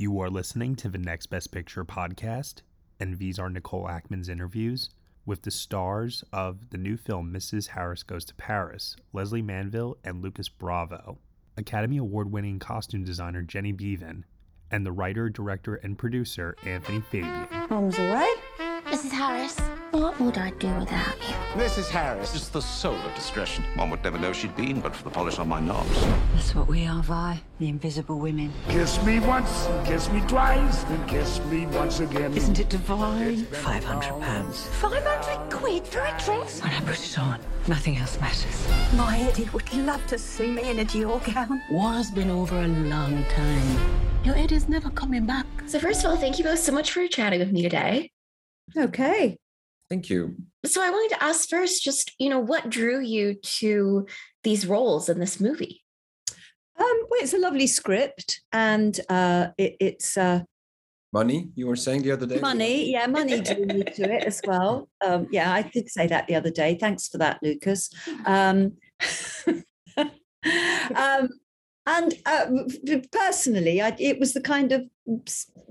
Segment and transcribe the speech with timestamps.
[0.00, 2.62] You are listening to the Next Best Picture podcast,
[3.00, 4.90] and these are Nicole Ackman's interviews
[5.26, 7.66] with the stars of the new film Mrs.
[7.66, 11.18] Harris Goes to Paris, Lesley Manville and Lucas Bravo,
[11.56, 14.22] Academy Award winning costume designer Jenny Beavan,
[14.70, 17.48] and the writer, director, and producer Anthony Fabian.
[17.68, 18.30] Mom's away.
[18.98, 19.12] Mrs.
[19.12, 19.60] Harris,
[19.92, 21.34] what would I do without you?
[21.54, 21.88] Mrs.
[21.88, 22.34] Harris.
[22.34, 23.62] It's the soul of discretion.
[23.76, 26.04] One would never know she'd been but for the polish on my knobs.
[26.34, 27.40] That's what we are, Vi.
[27.60, 28.52] The invisible women.
[28.68, 32.36] Kiss me once, and kiss me twice, and kiss me once again.
[32.36, 33.44] Isn't it divine?
[33.44, 34.66] Five hundred pounds.
[34.66, 36.60] Five hundred quid for a dress?
[36.60, 38.66] When I put it on, nothing else matters.
[38.96, 41.62] My Eddie would love to see me in a Dior gown.
[41.70, 43.78] War's been over a long time.
[44.24, 45.46] Your Eddie's never coming back.
[45.66, 48.10] So, first of all, thank you both so much for chatting with me today.
[48.76, 49.38] Okay.
[49.88, 50.36] Thank you.
[50.66, 54.06] So, I wanted to ask first, just, you know, what drew you to
[54.44, 55.82] these roles in this movie?
[56.78, 60.42] Um, well, it's a lovely script, and uh, it, it's uh,
[61.12, 62.38] Money, you were saying the other day?
[62.38, 62.90] money.
[62.90, 64.88] Yeah, money drew me to it as well.
[65.00, 66.76] Um, yeah, I did say that the other day.
[66.78, 67.88] Thanks for that, Lucas.
[68.26, 68.72] Um,
[69.96, 71.28] um,
[71.88, 72.46] and uh,
[73.10, 74.82] personally, I, it was the kind of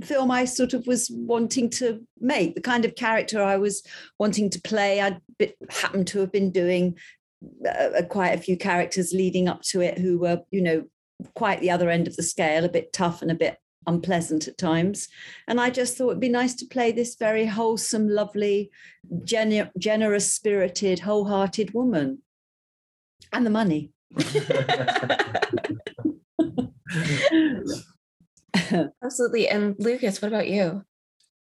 [0.01, 3.83] film I sort of was wanting to make, the kind of character I was
[4.17, 4.99] wanting to play.
[4.99, 5.19] I
[5.69, 6.97] happened to have been doing
[7.69, 10.85] uh, quite a few characters leading up to it who were, you know,
[11.35, 14.57] quite the other end of the scale, a bit tough and a bit unpleasant at
[14.57, 15.07] times.
[15.47, 18.71] And I just thought it'd be nice to play this very wholesome, lovely,
[19.23, 22.23] genu- generous spirited, wholehearted woman.
[23.31, 23.91] And the money.
[29.03, 29.47] Absolutely.
[29.47, 30.83] And Lucas, what about you?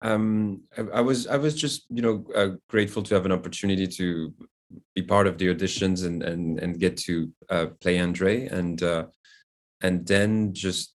[0.02, 3.86] Um, I, I was I was just you know uh, grateful to have an opportunity
[3.86, 4.34] to
[4.94, 9.06] be part of the auditions and and and get to uh, play Andre and uh,
[9.82, 10.94] and then just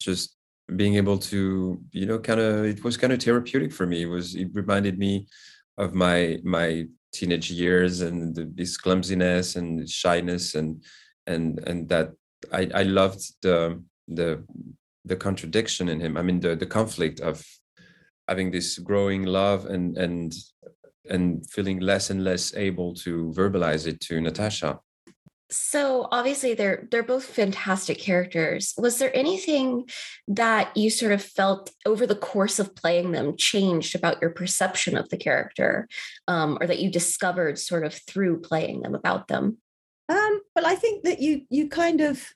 [0.00, 0.36] just
[0.74, 4.02] being able to you know kind of it was kind of therapeutic for me.
[4.02, 5.28] It was it reminded me
[5.76, 10.82] of my my teenage years and the, this clumsiness and shyness and
[11.26, 12.12] and and that
[12.52, 14.44] I I loved the the
[15.04, 16.16] the contradiction in him.
[16.16, 17.44] I mean the the conflict of
[18.28, 20.34] having this growing love and and
[21.08, 24.80] and feeling less and less able to verbalize it to Natasha.
[25.48, 28.74] So obviously they're they're both fantastic characters.
[28.76, 29.88] Was there anything
[30.26, 34.96] that you sort of felt over the course of playing them changed about your perception
[34.96, 35.86] of the character,
[36.26, 39.58] um, or that you discovered sort of through playing them about them?
[40.08, 42.35] Um, well, I think that you you kind of it,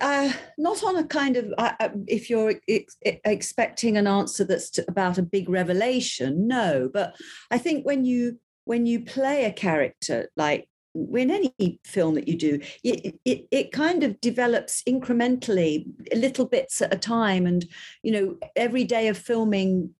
[0.00, 4.78] uh, not on a kind of uh, uh, if you're ex- expecting an answer that's
[4.88, 6.90] about a big revelation, no.
[6.92, 7.14] But
[7.50, 12.36] I think when you when you play a character like in any film that you
[12.36, 17.66] do, it, it it kind of develops incrementally, little bits at a time, and
[18.02, 19.94] you know every day of filming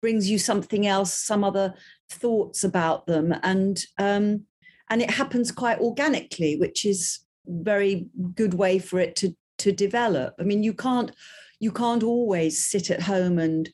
[0.00, 1.74] brings you something else, some other
[2.10, 4.44] thoughts about them, and um,
[4.90, 10.34] and it happens quite organically, which is very good way for it to to develop.
[10.38, 11.10] I mean, you can't
[11.60, 13.68] you can't always sit at home and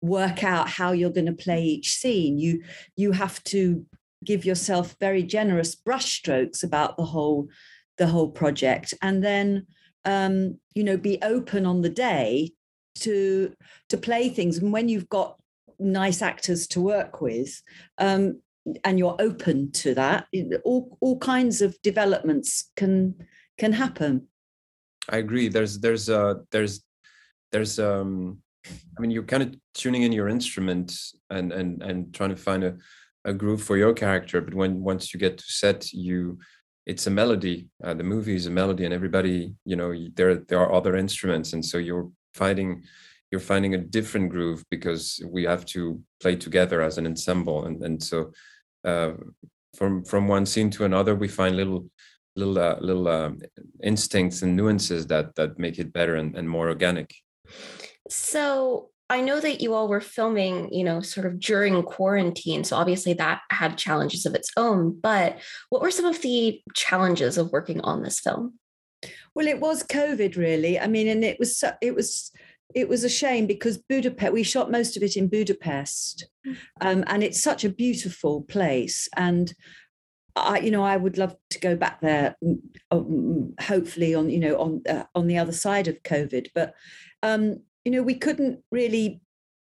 [0.00, 2.38] work out how you're going to play each scene.
[2.38, 2.62] You
[2.96, 3.84] you have to
[4.24, 7.48] give yourself very generous brushstrokes about the whole
[7.96, 9.66] the whole project, and then
[10.04, 12.52] um, you know be open on the day
[13.00, 13.54] to
[13.88, 14.58] to play things.
[14.58, 15.36] And when you've got
[15.78, 17.62] nice actors to work with,
[17.98, 18.40] um,
[18.84, 20.26] and you're open to that,
[20.64, 23.14] all all kinds of developments can
[23.58, 24.28] can happen.
[25.08, 25.48] I agree.
[25.48, 26.84] There's there's uh there's
[27.52, 30.94] there's um I mean you're kind of tuning in your instrument
[31.30, 32.76] and and and trying to find a,
[33.24, 36.38] a groove for your character, but when once you get to set, you
[36.86, 37.68] it's a melody.
[37.84, 41.52] Uh, the movie is a melody, and everybody you know there there are other instruments,
[41.52, 42.82] and so you're finding
[43.30, 47.82] you're finding a different groove because we have to play together as an ensemble, and
[47.82, 48.32] and so
[48.88, 49.12] uh,
[49.78, 51.82] from from one scene to another, we find little
[52.36, 53.38] little uh, little um,
[53.82, 57.14] instincts and nuances that that make it better and, and more organic.
[58.08, 62.64] So I know that you all were filming, you know, sort of during quarantine.
[62.64, 64.98] So obviously that had challenges of its own.
[65.00, 65.38] But
[65.70, 68.58] what were some of the challenges of working on this film?
[69.34, 70.78] Well, it was COVID, really.
[70.78, 72.32] I mean, and it was so, it was
[72.74, 74.32] it was a shame because Budapest.
[74.32, 76.28] We shot most of it in Budapest,
[76.80, 79.08] um, and it's such a beautiful place.
[79.16, 79.52] And
[80.36, 82.36] I, you know, I would love to go back there.
[82.90, 86.48] Um, hopefully, on you know, on uh, on the other side of COVID.
[86.54, 86.74] But
[87.22, 89.20] um, you know, we couldn't really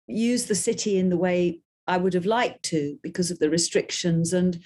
[0.07, 4.33] use the city in the way I would have liked to because of the restrictions,
[4.33, 4.59] and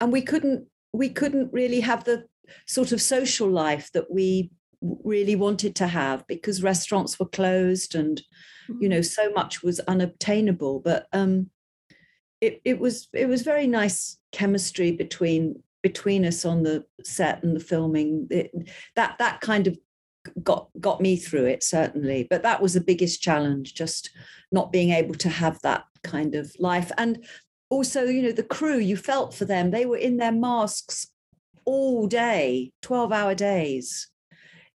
[0.00, 2.24] and we couldn't we couldn't really have the
[2.66, 4.50] sort of social life that we
[4.82, 8.22] really wanted to have because restaurants were closed and
[8.80, 10.80] you know so much was unobtainable.
[10.80, 11.50] But um
[12.40, 17.54] it, it was it was very nice chemistry between between us on the set and
[17.56, 18.26] the filming.
[18.30, 18.52] It,
[18.96, 19.78] that that kind of
[20.42, 22.26] got got me through it certainly.
[22.28, 24.10] But that was the biggest challenge just
[24.52, 26.90] not being able to have that kind of life.
[26.96, 27.24] And
[27.68, 29.70] also you know the crew you felt for them.
[29.70, 31.08] They were in their masks
[31.66, 34.09] all day 12 hour days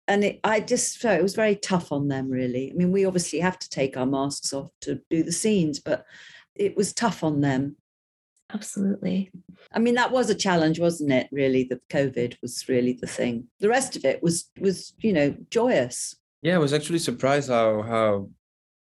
[0.08, 3.04] and it, i just felt it was very tough on them really i mean we
[3.04, 6.04] obviously have to take our masks off to do the scenes but
[6.54, 7.76] it was tough on them
[8.52, 9.30] Absolutely.
[9.72, 11.28] I mean, that was a challenge, wasn't it?
[11.32, 13.48] Really, the COVID was really the thing.
[13.60, 16.16] The rest of it was was you know joyous.
[16.42, 18.28] Yeah, I was actually surprised how how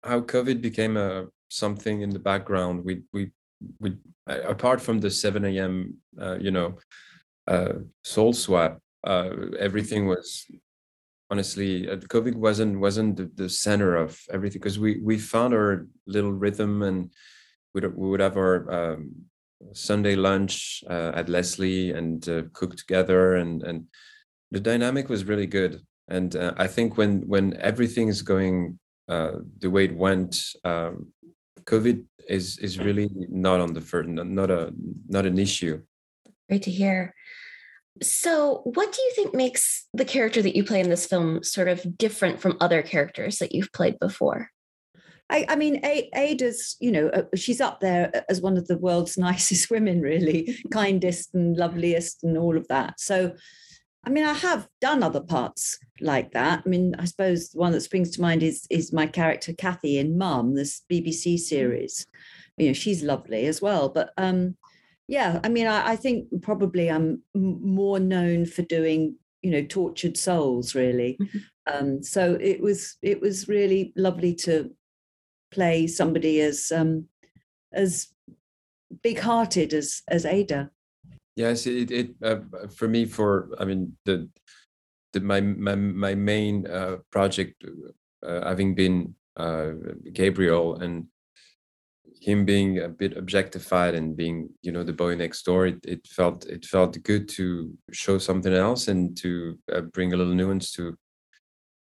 [0.04, 2.84] how COVID became a something in the background.
[2.84, 3.32] We we
[3.80, 3.96] we
[4.28, 5.98] apart from the seven a.m.
[6.20, 6.78] Uh, you know
[7.48, 7.74] uh,
[8.04, 9.30] soul swap, uh,
[9.60, 10.46] everything was
[11.34, 15.88] honestly uh, COVID wasn't wasn't the, the center of everything because we we found our
[16.16, 17.00] little rhythm and
[17.74, 19.02] we we would have our um,
[19.72, 23.86] Sunday lunch uh, at Lesley and uh, cook together, and and
[24.52, 25.82] the dynamic was really good.
[26.08, 31.08] And uh, I think when when everything is going uh, the way it went, um,
[31.64, 34.74] COVID is is really not on the first, not a
[35.08, 35.82] not an issue.
[36.50, 37.16] Great to hear.
[38.02, 41.68] So, what do you think makes the character that you play in this film sort
[41.68, 44.50] of different from other characters that you've played before?
[45.30, 49.18] I, I mean, Ada's, you know, uh, she's up there as one of the world's
[49.18, 53.00] nicest women, really, kindest and loveliest and all of that.
[53.00, 53.34] So,
[54.06, 56.64] I mean, I have done other parts like that.
[56.66, 59.98] I mean, I suppose the one that springs to mind is is my character Cathy
[59.98, 62.06] in Mum, this BBC series.
[62.58, 63.90] You know, she's lovely as well.
[63.90, 64.58] But um,
[65.14, 70.18] yeah, I mean, I, I think probably I'm more known for doing, you know, tortured
[70.18, 71.18] souls, really.
[71.22, 71.38] Mm-hmm.
[71.72, 74.72] Um, so it was it was really lovely to
[75.52, 77.06] play somebody as um,
[77.72, 78.08] as
[79.04, 80.72] big-hearted as as Ada.
[81.36, 82.42] Yes, it it uh,
[82.76, 84.28] for me for I mean the
[85.14, 87.64] the my my my main uh, project
[88.26, 89.74] uh, having been uh,
[90.12, 91.06] Gabriel and
[92.24, 96.08] him being a bit objectified and being you know the boy next door it, it
[96.08, 97.46] felt it felt good to
[97.92, 100.98] show something else and to uh, bring a little nuance to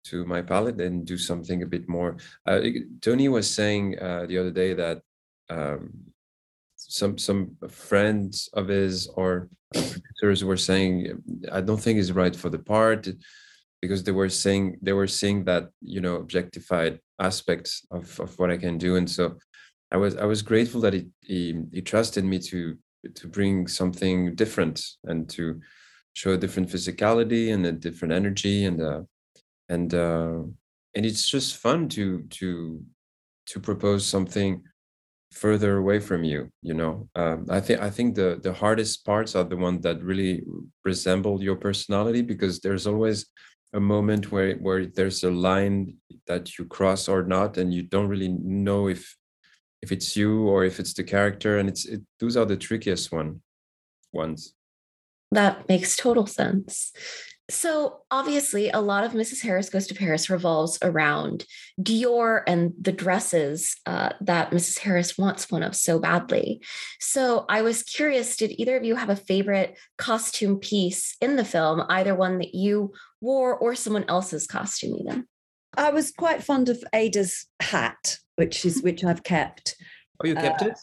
[0.03, 2.17] to my palette and do something a bit more.
[2.47, 2.59] Uh,
[3.01, 5.01] Tony was saying uh, the other day that
[5.49, 5.91] um,
[6.75, 11.21] some some friends of his or producers were saying,
[11.51, 13.07] "I don't think he's right for the part,"
[13.81, 18.51] because they were saying they were seeing that you know objectified aspects of of what
[18.51, 19.37] I can do, and so
[19.91, 22.77] I was I was grateful that he he, he trusted me to
[23.15, 25.59] to bring something different and to
[26.13, 29.01] show a different physicality and a different energy and uh,
[29.69, 30.41] and uh,
[30.95, 32.81] and it's just fun to to
[33.47, 34.63] to propose something
[35.31, 37.07] further away from you you know?
[37.15, 40.43] Um, i think i think the the hardest parts are the ones that really
[40.83, 43.27] resemble your personality because there's always
[43.73, 45.95] a moment where where there's a line
[46.27, 49.15] that you cross or not and you don't really know if
[49.81, 53.11] if it's you or if it's the character and it's it, those are the trickiest
[53.11, 53.41] one
[54.13, 54.53] ones
[55.31, 56.91] that makes total sense
[57.51, 59.41] so, obviously, a lot of Mrs.
[59.41, 61.45] Harris Goes to Paris revolves around
[61.81, 64.79] Dior and the dresses uh, that Mrs.
[64.79, 66.61] Harris wants one of so badly.
[67.01, 71.43] So, I was curious did either of you have a favorite costume piece in the
[71.43, 75.25] film, either one that you wore or someone else's costume, even?
[75.75, 79.75] I was quite fond of Ada's hat, which is which I've kept.
[80.21, 80.79] Oh, you kept uh, it?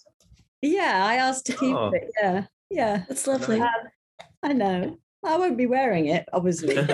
[0.63, 1.91] Yeah, I asked to keep oh.
[1.93, 2.11] it.
[2.21, 3.61] Yeah, yeah, that's lovely.
[3.61, 3.69] Um,
[4.43, 4.99] I know.
[5.25, 6.79] I won't be wearing it, obviously.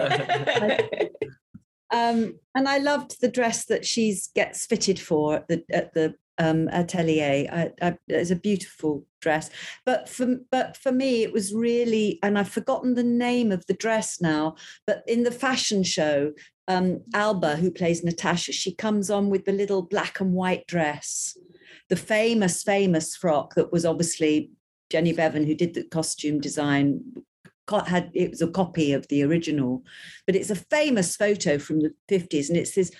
[1.90, 6.14] um, and I loved the dress that she gets fitted for at the, at the
[6.38, 7.48] um, atelier.
[7.52, 9.50] I, I, it's a beautiful dress,
[9.84, 13.74] but for but for me, it was really, and I've forgotten the name of the
[13.74, 14.56] dress now.
[14.86, 16.32] But in the fashion show,
[16.68, 21.36] um, Alba, who plays Natasha, she comes on with the little black and white dress,
[21.88, 24.50] the famous famous frock that was obviously
[24.90, 27.00] Jenny Beavan, who did the costume design,
[27.86, 29.82] had it was a copy of the original,
[30.26, 32.92] but it's a famous photo from the 50s, and it's this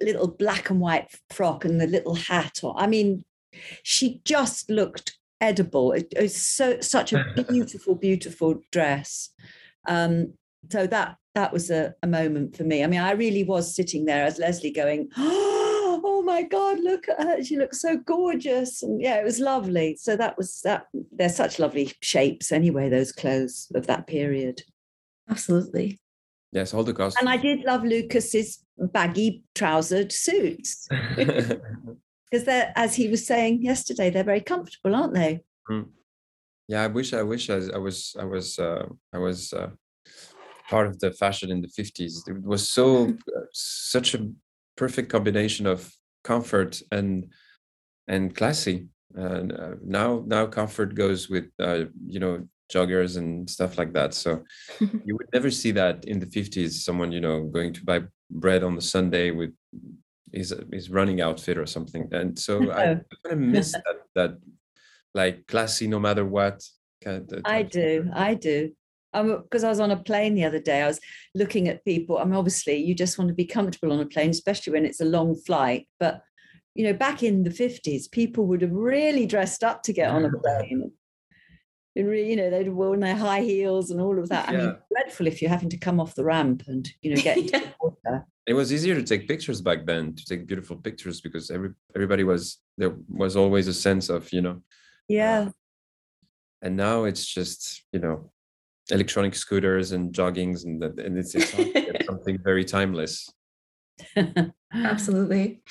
[0.00, 2.74] little black and white frock and the little hat on.
[2.76, 3.24] I mean,
[3.82, 5.92] she just looked edible.
[5.92, 9.30] It, was so such a beautiful, beautiful dress.
[9.86, 10.34] Um,
[10.70, 12.82] so that that was a, a moment for me.
[12.82, 17.08] I mean, I really was sitting there as Lesley going, oh, oh my god look
[17.08, 20.86] at her she looks so gorgeous and yeah it was lovely so that was that
[21.12, 24.62] they're such lovely shapes anyway those clothes of that period
[25.30, 25.98] absolutely
[26.56, 27.20] Yes, all the costumes.
[27.20, 34.08] And I did love Lucas's baggy trousered suits because they're, as he was saying yesterday,
[34.08, 35.44] they're very comfortable, aren't they?
[35.70, 35.88] Mm.
[36.66, 39.68] Yeah, I wish, I wish I, I was, I was, uh, I was uh,
[40.70, 42.24] part of the fashion in the fifties.
[42.26, 44.26] It was so, uh, such a
[44.78, 45.92] perfect combination of
[46.24, 47.26] comfort and
[48.08, 48.88] and classy.
[49.14, 54.14] And uh, now, now comfort goes with uh, you know joggers and stuff like that.
[54.14, 54.44] So
[54.80, 58.64] you would never see that in the 50s, someone, you know, going to buy bread
[58.64, 59.52] on the Sunday with
[60.32, 62.08] his his running outfit or something.
[62.12, 64.38] And so I kind of miss that that
[65.14, 66.62] like classy no matter what.
[67.02, 68.72] Kind of, I do, I do.
[69.12, 71.00] Because I was on a plane the other day, I was
[71.34, 72.18] looking at people.
[72.18, 75.00] I mean, obviously, you just want to be comfortable on a plane, especially when it's
[75.00, 75.88] a long flight.
[75.98, 76.22] But
[76.74, 80.26] you know, back in the fifties, people would have really dressed up to get on
[80.26, 80.92] a plane
[81.96, 84.50] you know, they'd worn their high heels and all of that.
[84.50, 84.58] Yeah.
[84.58, 87.38] I mean, dreadful if you're having to come off the ramp and, you know, get
[87.38, 87.60] into yeah.
[87.60, 88.26] the water.
[88.46, 92.22] It was easier to take pictures back then, to take beautiful pictures because every everybody
[92.22, 94.62] was there was always a sense of, you know.
[95.08, 95.40] Yeah.
[95.40, 95.50] Uh,
[96.62, 98.30] and now it's just, you know,
[98.90, 101.52] electronic scooters and joggings and, and it's, it's
[102.06, 103.28] something very timeless.
[104.72, 105.62] Absolutely.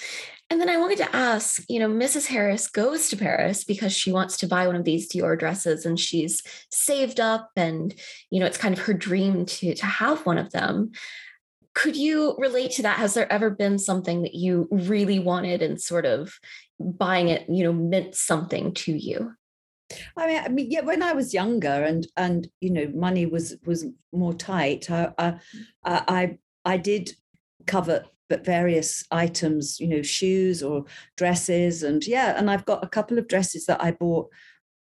[0.50, 2.28] And then I wanted to ask, you know, Mrs.
[2.28, 6.00] Harris goes to Paris because she wants to buy one of these Dior dresses and
[6.00, 7.94] she's saved up and,
[8.30, 10.92] you know, it's kind of her dream to to have one of them.
[11.74, 13.00] Could you relate to that?
[13.00, 16.34] Has there ever been something that you really wanted and sort of
[16.80, 19.34] buying it, you know, meant something to you?
[20.16, 20.82] I mean, I mean, yeah.
[20.82, 24.90] When I was younger, and and you know, money was was more tight.
[24.90, 25.40] I I
[25.84, 27.12] I, I did
[27.68, 31.84] covet but various items, you know, shoes or dresses.
[31.84, 34.29] And yeah, and I've got a couple of dresses that I bought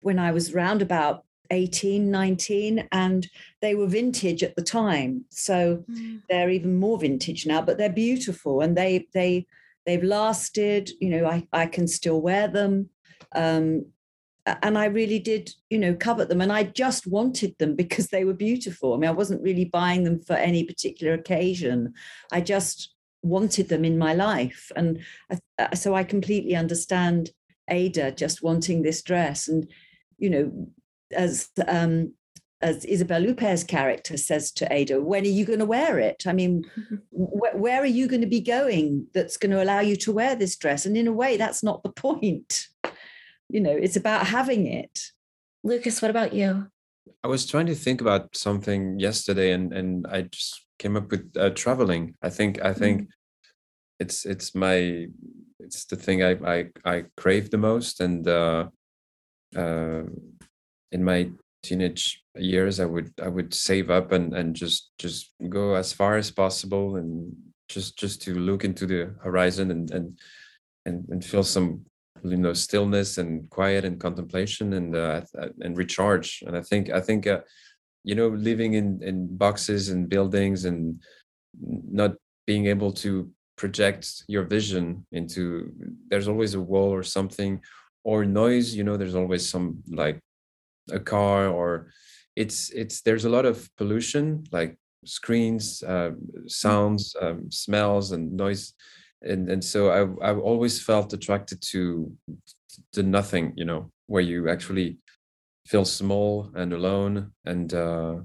[0.01, 3.29] when I was round about 18, 19, and
[3.61, 5.25] they were vintage at the time.
[5.31, 6.21] So mm.
[6.29, 9.47] they're even more vintage now, but they're beautiful and they they
[9.87, 12.89] they've lasted, you know, I, I can still wear them.
[13.35, 13.87] Um,
[14.47, 16.41] and I really did, you know, covet them.
[16.41, 18.93] And I just wanted them because they were beautiful.
[18.93, 21.95] I mean, I wasn't really buying them for any particular occasion.
[22.31, 22.94] I just
[23.25, 24.71] wanted them in my life.
[24.77, 25.01] And
[25.59, 27.31] uh, so I completely understand
[27.69, 29.49] Ada just wanting this dress.
[29.49, 29.67] And,
[30.19, 30.69] you know,
[31.13, 32.13] as um,
[32.61, 36.25] as Isabelle Huppert's character says to Ada, when are you going to wear it?
[36.27, 36.65] I mean,
[37.11, 40.35] wh- where are you going to be going that's going to allow you to wear
[40.37, 40.87] this dress?
[40.87, 42.69] And in a way, that's not the point.
[43.49, 45.01] You know, it's about having it.
[45.63, 46.69] Lucas, what about you?
[47.23, 51.33] I was trying to think about something yesterday, and and I just came up with
[51.37, 52.15] uh, traveling.
[52.23, 53.09] I think I think mm.
[54.01, 55.07] it's it's my
[55.59, 58.69] it's the thing I I, I crave the most, and uh,
[59.57, 60.03] uh,
[60.93, 61.31] in my
[61.63, 66.17] teenage years, I would I would save up and and just just go as far
[66.17, 67.35] as possible, and
[67.69, 70.19] just just to look into the horizon and and
[70.87, 71.87] and, and feel some
[72.25, 75.21] you know stillness and quiet and contemplation and uh,
[75.61, 76.43] and recharge.
[76.47, 77.41] And i think i think uh,
[78.05, 81.03] you know living in in boxes and buildings and
[81.61, 82.13] not
[82.47, 85.73] being able to project your vision into
[86.09, 87.61] there's always a wall or something
[88.03, 90.21] or noise you know there's always some like
[90.91, 91.91] a car or
[92.37, 96.11] it's it's there's a lot of pollution like screens uh,
[96.47, 98.75] sounds um, smells and noise
[99.25, 102.13] and and so i i've always felt attracted to
[102.93, 104.99] to nothing you know where you actually
[105.67, 108.17] feel small and alone and uh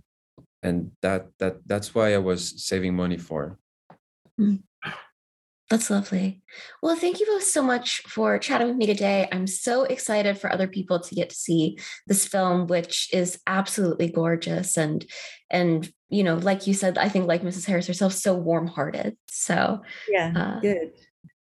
[0.64, 3.58] and that that that's why i was saving money for
[4.40, 4.60] mm.
[5.70, 6.42] That's lovely.
[6.82, 9.28] Well, thank you both so much for chatting with me today.
[9.32, 14.10] I'm so excited for other people to get to see this film, which is absolutely
[14.10, 15.06] gorgeous and
[15.52, 17.68] and you know, like you said, I think like Mrs.
[17.68, 19.16] Harris herself, so warm-hearted.
[19.28, 20.92] So yeah, uh, good.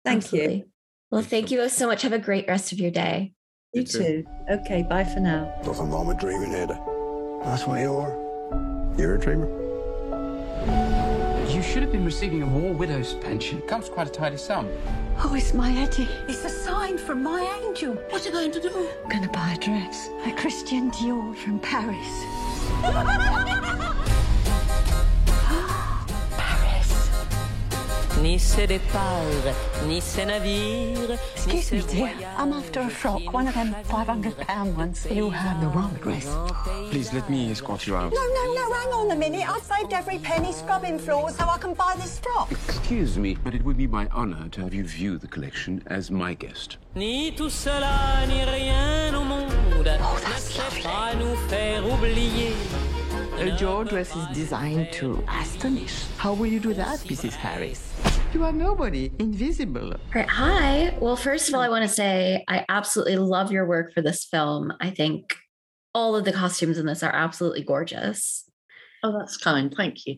[0.04, 0.56] Thank absolutely.
[0.56, 0.64] you.
[1.12, 2.02] Well, thank you both so much.
[2.02, 3.32] Have a great rest of your day.
[3.72, 3.98] You, you too.
[3.98, 4.24] too.
[4.50, 5.54] Okay, bye for now.
[5.64, 6.74] Nothing wrong with dreaming, Ada.
[7.44, 8.92] That's what you are.
[8.98, 10.95] You're a dreamer.
[11.56, 13.56] You should have been receiving a war widow's pension.
[13.56, 14.68] It Comes quite a tidy sum.
[15.20, 16.06] Oh, it's my Eddie.
[16.28, 17.94] It's a sign from my angel.
[18.10, 18.90] What are you going to do?
[19.02, 20.10] I'm going to buy a dress.
[20.26, 21.96] A Christian Dior from Paris.
[28.22, 29.54] Ni ses départs,
[29.86, 31.18] ni ses navires.
[31.34, 32.10] Excuse me, dear.
[32.38, 35.06] I'm after a frock, one of them 500 pound ones.
[35.10, 36.26] You have the wrong address.
[36.90, 38.12] Please let me escort you out.
[38.12, 39.48] No, no, no, hang on a minute.
[39.48, 42.50] I've saved every penny scrubbing floors so I can buy this frock.
[42.50, 46.10] Excuse me, but it would be my honor to have you view the collection as
[46.10, 46.78] my guest.
[46.94, 49.52] Ni tout cela, ni rien au monde
[50.00, 50.82] oh, that's lovely.
[50.82, 52.54] pas nous faire oublier
[53.38, 56.06] Your dress is designed to astonish.
[56.16, 57.34] How will you do that, Mrs.
[57.34, 57.92] Harris?
[58.32, 59.94] You are nobody, invisible.
[60.14, 60.28] Right.
[60.28, 60.96] Hi.
[61.00, 64.24] Well, first of all, I want to say I absolutely love your work for this
[64.24, 64.72] film.
[64.80, 65.36] I think
[65.94, 68.50] all of the costumes in this are absolutely gorgeous.
[69.02, 69.72] Oh, that's kind.
[69.74, 70.16] Thank you.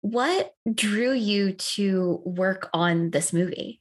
[0.00, 3.80] What drew you to work on this movie?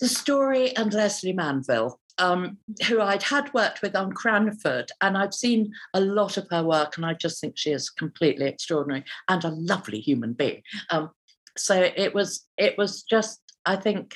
[0.00, 5.34] The story and Lesley Manville, um, who I'd had worked with on Cranford, and I've
[5.34, 9.44] seen a lot of her work, and I just think she is completely extraordinary and
[9.44, 10.62] a lovely human being.
[10.90, 11.10] Um,
[11.56, 14.14] so it was, it was just, I think,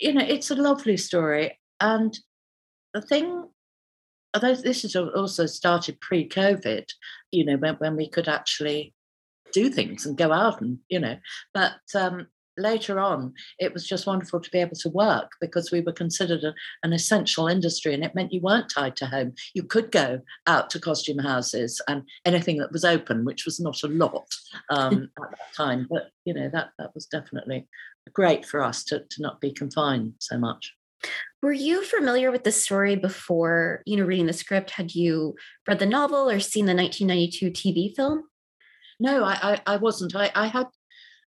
[0.00, 2.18] you know, it's a lovely story, and
[2.94, 3.48] the thing
[4.34, 6.88] although this has also started pre-COVID,
[7.32, 8.94] you know, when, when we could actually
[9.52, 11.16] do things and go out and, you know,
[11.52, 12.26] but um,
[12.60, 16.44] later on, it was just wonderful to be able to work because we were considered
[16.44, 19.34] a, an essential industry and it meant you weren't tied to home.
[19.54, 23.82] You could go out to costume houses and anything that was open, which was not
[23.82, 24.28] a lot
[24.70, 25.86] um, at that time.
[25.90, 27.66] But, you know, that, that was definitely
[28.12, 30.74] great for us to, to not be confined so much.
[31.42, 34.72] Were you familiar with the story before, you know, reading the script?
[34.72, 35.34] Had you
[35.66, 38.24] read the novel or seen the 1992 TV film?
[38.98, 40.14] No, I, I, I wasn't.
[40.14, 40.66] I, I had,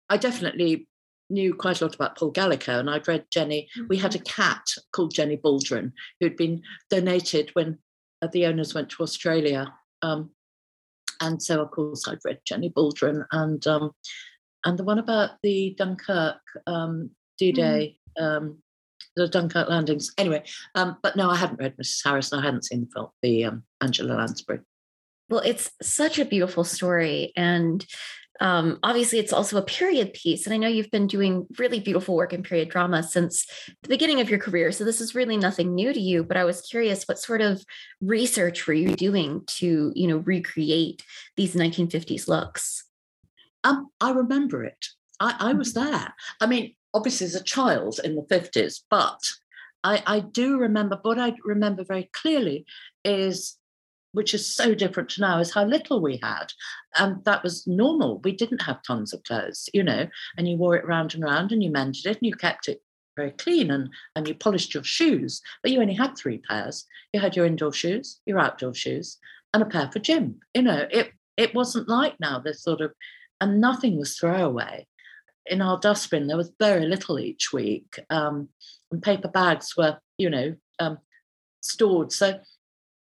[0.09, 0.87] I definitely
[1.29, 3.69] knew quite a lot about Paul Gallico, and I'd read Jenny.
[3.77, 3.87] Mm-hmm.
[3.89, 4.41] We had a mm-hmm.
[4.41, 7.79] cat called Jenny Baldwin who'd been donated when
[8.21, 9.73] uh, the owners went to Australia.
[10.01, 10.31] Um,
[11.21, 13.91] and so, of course, I'd read Jenny Baldwin and um,
[14.65, 17.97] and the one about the Dunkirk um, D-Day.
[18.17, 18.23] Mm.
[18.23, 18.57] Um,
[19.15, 20.11] the Dunkirk landings.
[20.17, 20.43] Anyway,
[20.75, 22.01] um, but no, I hadn't read Mrs.
[22.05, 22.33] Harris.
[22.33, 24.59] I hadn't seen the film, the um, Angela Lansbury.
[25.29, 27.85] Well, it's such a beautiful story, and
[28.39, 30.45] um, obviously, it's also a period piece.
[30.45, 33.45] And I know you've been doing really beautiful work in period drama since
[33.83, 34.71] the beginning of your career.
[34.71, 36.23] So this is really nothing new to you.
[36.23, 37.63] But I was curious, what sort of
[38.01, 41.03] research were you doing to, you know, recreate
[41.35, 42.85] these 1950s looks?
[43.63, 44.85] Um, I remember it.
[45.19, 45.91] I, I was mm-hmm.
[45.91, 46.13] there.
[46.39, 49.19] I mean, obviously as a child in the 50s, but
[49.83, 52.65] I, I do remember, what I remember very clearly
[53.03, 53.56] is,
[54.17, 56.47] which is so different to now, is how little we had.
[56.97, 58.19] And that was normal.
[58.23, 61.51] We didn't have tons of clothes, you know, and you wore it round and round
[61.51, 62.81] and you mended it and you kept it
[63.15, 66.85] very clean and, and you polished your shoes, but you only had three pairs.
[67.13, 69.19] You had your indoor shoes, your outdoor shoes,
[69.53, 70.39] and a pair for gym.
[70.55, 72.93] You know, it it wasn't like now, this sort of
[73.39, 74.87] and nothing was throwaway
[75.49, 78.49] in our dustbin, there was very little each week, um,
[78.91, 80.97] and paper bags were, you know, um,
[81.61, 82.11] stored.
[82.11, 82.39] So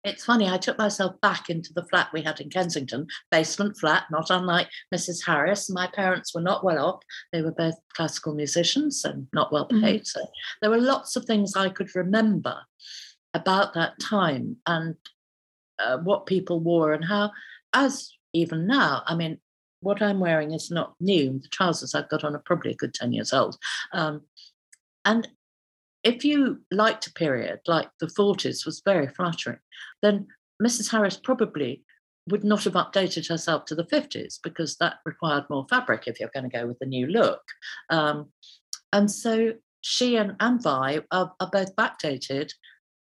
[0.06, 4.04] it's funny, I took myself back into the flat we had in Kensington, basement flat,
[4.12, 5.26] not unlike Mrs.
[5.26, 5.70] Harris.
[5.70, 7.04] My parents were not well off.
[7.34, 9.84] They were both classical musicians and not well mm-hmm.
[9.84, 10.02] paid.
[10.02, 10.20] Mm-hmm.
[10.20, 10.28] So
[10.62, 12.56] there were lots of things I could remember
[13.34, 14.96] about that time and
[15.80, 17.32] uh, what people wore and how,
[17.74, 19.40] as even now, I mean,
[19.82, 21.40] what I'm wearing is not new.
[21.40, 23.58] The trousers I've got on are probably a good 10 years old.
[23.92, 24.22] Um,
[25.04, 25.28] and
[26.06, 29.60] if you liked a period like the 40s was very flattering,
[30.04, 30.28] then
[30.64, 30.90] Mrs.
[30.90, 31.84] Harris probably
[32.30, 36.32] would not have updated herself to the 50s because that required more fabric if you're
[36.34, 37.42] going to go with a new look.
[37.90, 38.28] Um,
[38.94, 42.52] and so she and, and Vi are, are both backdated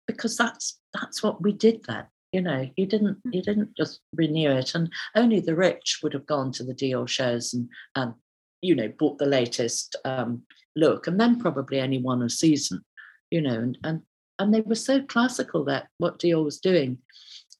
[0.06, 2.04] because that's that's what we did then.
[2.32, 6.26] You know, you didn't you didn't just renew it, and only the rich would have
[6.26, 8.14] gone to the Dior shows and and
[8.62, 10.42] you know bought the latest um,
[10.74, 12.82] look, and then probably only one a season.
[13.30, 14.02] You know, and and
[14.38, 16.98] and they were so classical that what Dior was doing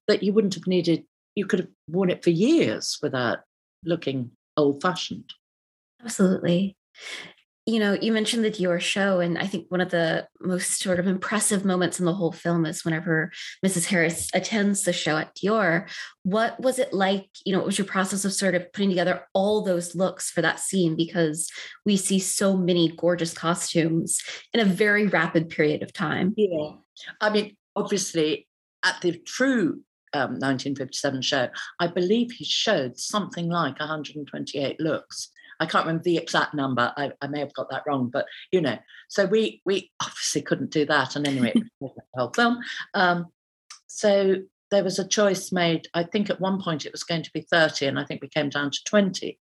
[0.09, 1.04] that you wouldn't have needed.
[1.35, 3.40] You could have worn it for years without
[3.85, 5.32] looking old fashioned.
[6.02, 6.76] Absolutely
[7.68, 11.00] you know, you mentioned the Dior show, and I think one of the most sort
[11.00, 13.33] of impressive moments in the whole film is whenever
[13.64, 13.87] Mrs.
[13.87, 15.90] Harris attends the show at Dior.
[16.22, 17.26] What was it like?
[17.44, 20.42] You know, what was your process of sort of putting together all those looks for
[20.42, 20.94] that scene?
[20.94, 21.50] Because
[21.85, 24.22] we see so many gorgeous costumes
[24.55, 26.35] in a very rapid period of time.
[26.37, 26.70] Yeah.
[27.20, 28.46] I mean, obviously,
[28.85, 31.48] at the true um, 1957 show,
[31.81, 35.31] I believe he showed something like 128 looks.
[35.60, 36.92] I can't remember the exact number.
[36.96, 40.70] I, I may have got that wrong, but you know, so we we obviously couldn't
[40.70, 41.16] do that.
[41.16, 42.58] And anyway, the whole film.
[42.94, 43.26] Um,
[43.86, 44.36] so
[44.70, 45.88] there was a choice made.
[45.94, 48.28] I think at one point it was going to be 30, and I think we
[48.28, 49.38] came down to 20.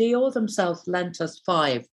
[0.00, 1.86] Dior themselves lent us five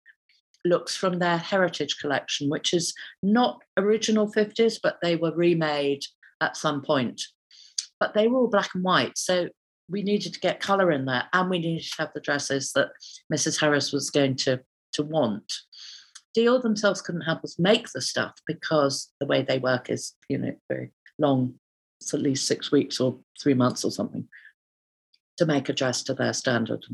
[0.65, 6.03] looks from their heritage collection, which is not original 50s, but they were remade
[6.39, 7.21] at some point.
[7.99, 9.17] But they were all black and white.
[9.17, 9.49] So
[9.91, 12.89] we needed to get colour in there and we needed to have the dresses that
[13.31, 13.59] Mrs.
[13.59, 14.61] Harris was going to,
[14.93, 15.51] to want.
[16.35, 20.37] Dior themselves couldn't help us make the stuff because the way they work is, you
[20.37, 21.55] know, very long.
[21.99, 24.27] It's at least six weeks or three months or something.
[25.37, 26.85] to make a dress to their standard.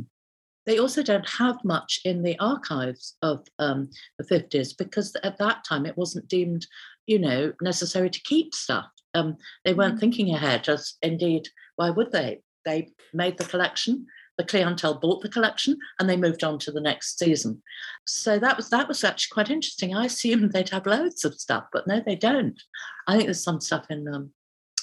[0.65, 5.63] They also don't have much in the archives of um, the 50s because at that
[5.63, 6.65] time it wasn't deemed,
[7.05, 8.87] you know, necessary to keep stuff.
[9.13, 9.99] Um, they weren't mm.
[9.99, 12.41] thinking ahead, as indeed, why would they?
[12.67, 14.05] They made the collection,
[14.37, 17.61] the clientele bought the collection, and they moved on to the next season.
[18.05, 19.95] So that was that was actually quite interesting.
[19.95, 22.61] I assumed they'd have loads of stuff, but no, they don't.
[23.07, 24.31] I think there's some stuff in um,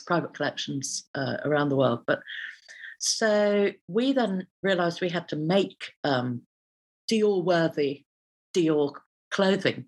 [0.07, 2.21] private collections uh, around the world, but
[2.99, 6.43] so we then realized we had to make um,
[7.11, 8.05] Dior worthy
[8.57, 8.95] Dior
[9.31, 9.85] clothing.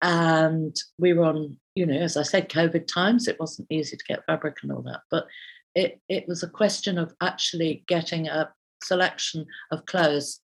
[0.00, 3.28] And we were on, you know, as I said, COVID times.
[3.28, 5.00] It wasn't easy to get fabric and all that.
[5.10, 5.26] But
[5.74, 8.50] it, it was a question of actually getting a
[8.82, 10.40] selection of clothes.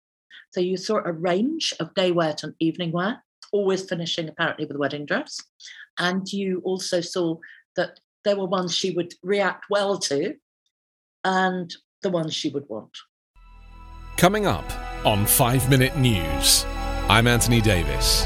[0.52, 4.76] So you saw a range of day wear and evening wear, always finishing apparently with
[4.76, 5.40] a wedding dress.
[5.98, 7.38] And you also saw
[7.76, 10.36] that there were ones she would react well to
[11.24, 12.96] and the ones she would want.
[14.18, 14.70] Coming up
[15.06, 16.66] on 5 Minute News,
[17.10, 18.26] I'm Anthony Davis.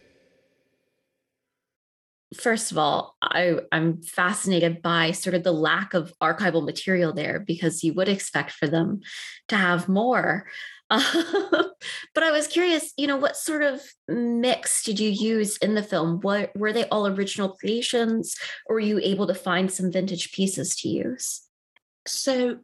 [2.39, 7.39] First of all, I, I'm fascinated by sort of the lack of archival material there
[7.39, 9.01] because you would expect for them
[9.49, 10.47] to have more.
[10.89, 15.83] but I was curious, you know, what sort of mix did you use in the
[15.83, 16.19] film?
[16.21, 20.75] What were they all original creations, or were you able to find some vintage pieces
[20.77, 21.41] to use?
[22.07, 22.59] So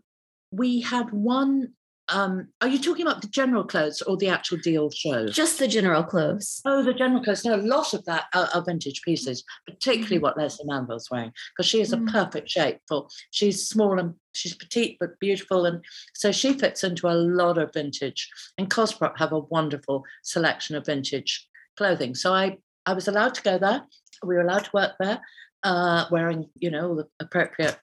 [0.51, 1.73] we had one
[2.09, 5.27] um, are you talking about the general clothes or the actual Dior show?
[5.27, 6.61] Just the general clothes.
[6.65, 7.43] Oh, the general clothes.
[7.43, 10.21] No, a lot of that are, are vintage pieces, particularly mm.
[10.21, 12.07] what Lesley Manville's wearing, because she is mm.
[12.07, 13.07] a perfect shape for.
[13.31, 17.73] She's small and she's petite but beautiful, and so she fits into a lot of
[17.73, 18.29] vintage.
[18.57, 22.15] And Cosprop have a wonderful selection of vintage clothing.
[22.15, 23.85] So I I was allowed to go there.
[24.23, 25.19] We were allowed to work there,
[25.63, 27.77] uh, wearing you know the appropriate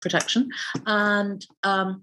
[0.00, 0.48] protection,
[0.86, 2.02] and um,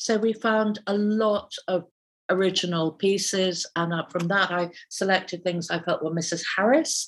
[0.00, 1.84] so we found a lot of
[2.30, 7.06] original pieces and uh, from that i selected things i felt were mrs harris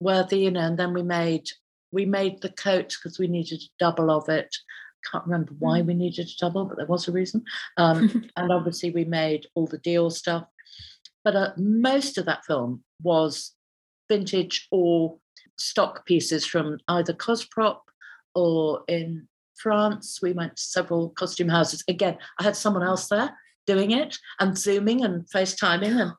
[0.00, 1.46] worthy you know and then we made
[1.94, 4.54] we made the coat because we needed a double of it.
[5.10, 5.86] Can't remember why mm.
[5.86, 7.44] we needed a double but there was a reason.
[7.76, 10.44] Um, and obviously we made all the Dior stuff.
[11.22, 13.52] But uh, most of that film was
[14.10, 15.16] vintage or
[15.56, 17.78] stock pieces from either Cosprop
[18.34, 20.20] or in France.
[20.22, 21.84] We went to several costume houses.
[21.88, 23.36] Again, I had someone else there
[23.66, 26.00] doing it and zooming and FaceTiming.
[26.00, 26.12] And,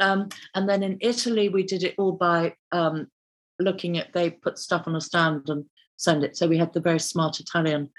[0.00, 3.08] um, and then in Italy, we did it all by um,
[3.58, 5.64] looking at, they put stuff on a stand and
[5.96, 6.36] send it.
[6.36, 7.90] So we had the very smart Italian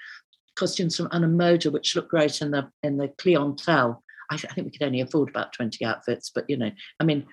[0.56, 4.04] costumes from Annamode, which looked great in the in the clientele.
[4.30, 7.26] I, I, think we could only afford about 20 outfits, but you know, I mean,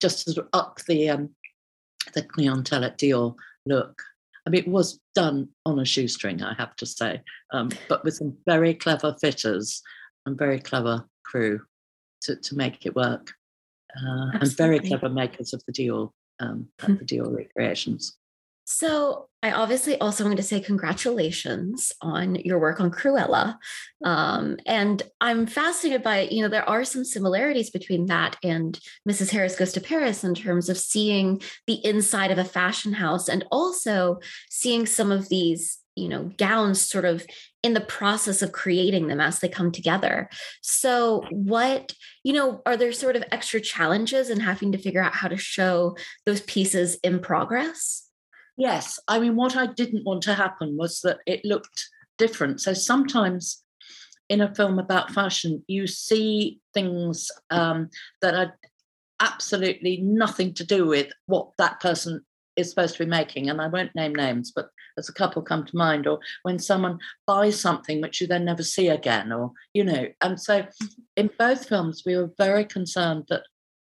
[0.00, 1.30] just to sort of up the um,
[2.14, 3.34] the clientele at Dior
[3.66, 4.00] look.
[4.46, 7.20] I mean, it was done on a shoestring, I have to say,
[7.52, 9.82] um, but with some very clever fitters
[10.26, 11.60] and very clever crew
[12.22, 13.32] to, to make it work.
[13.96, 18.16] Uh, and very clever makers of the Dior, um, the Dior recreations.
[18.72, 23.56] So, I obviously also want to say congratulations on your work on Cruella.
[24.04, 28.78] Um, and I'm fascinated by, you know, there are some similarities between that and
[29.08, 29.30] Mrs.
[29.30, 33.44] Harris Goes to Paris in terms of seeing the inside of a fashion house and
[33.50, 37.26] also seeing some of these, you know, gowns sort of
[37.64, 40.28] in the process of creating them as they come together.
[40.60, 45.14] So, what, you know, are there sort of extra challenges in having to figure out
[45.14, 48.09] how to show those pieces in progress?
[48.60, 52.60] Yes, I mean, what I didn't want to happen was that it looked different.
[52.60, 53.64] So sometimes
[54.28, 57.88] in a film about fashion, you see things um,
[58.20, 58.58] that are
[59.18, 62.20] absolutely nothing to do with what that person
[62.54, 63.48] is supposed to be making.
[63.48, 66.06] And I won't name names, but there's a couple come to mind.
[66.06, 70.08] Or when someone buys something which you then never see again, or, you know.
[70.20, 70.66] And so
[71.16, 73.44] in both films, we were very concerned that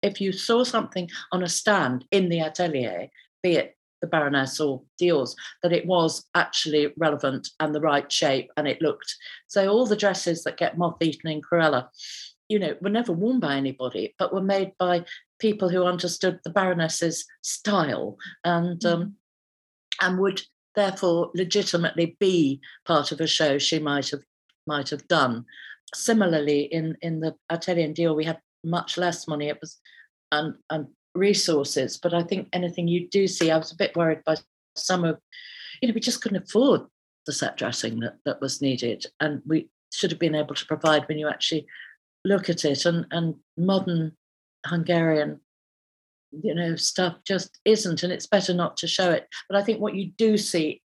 [0.01, 3.07] if you saw something on a stand in the atelier,
[3.41, 8.51] be it the Baroness or Dior's, that it was actually relevant and the right shape
[8.57, 9.15] and it looked.
[9.47, 11.87] So all the dresses that get moth eaten in Cruella,
[12.49, 15.05] you know, were never worn by anybody, but were made by
[15.39, 18.91] people who understood the Baroness's style and mm.
[18.91, 19.15] um,
[20.01, 20.41] and would
[20.75, 24.21] therefore legitimately be part of a show she might have
[24.67, 25.45] might have done.
[25.93, 29.49] similarly in in the Atelier Dior, we had much less money.
[29.49, 29.79] It was
[30.31, 34.23] and and resources, but I think anything you do see, I was a bit worried
[34.25, 34.35] by
[34.75, 35.19] some of,
[35.81, 36.81] you know, we just couldn't afford
[37.25, 39.05] the set dressing that, that was needed.
[39.19, 41.65] And we should have been able to provide when you actually
[42.23, 42.85] look at it.
[42.85, 44.13] And, and modern
[44.65, 45.39] Hungarian,
[46.31, 48.03] you know, stuff just isn't.
[48.03, 49.27] And it's better not to show it.
[49.49, 50.81] But I think what you do see,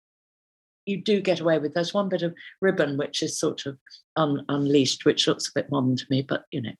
[0.85, 1.73] you do get away with.
[1.73, 3.77] There's one bit of ribbon which is sort of
[4.15, 6.21] un, unleashed, which looks a bit modern to me.
[6.21, 6.73] But, you know,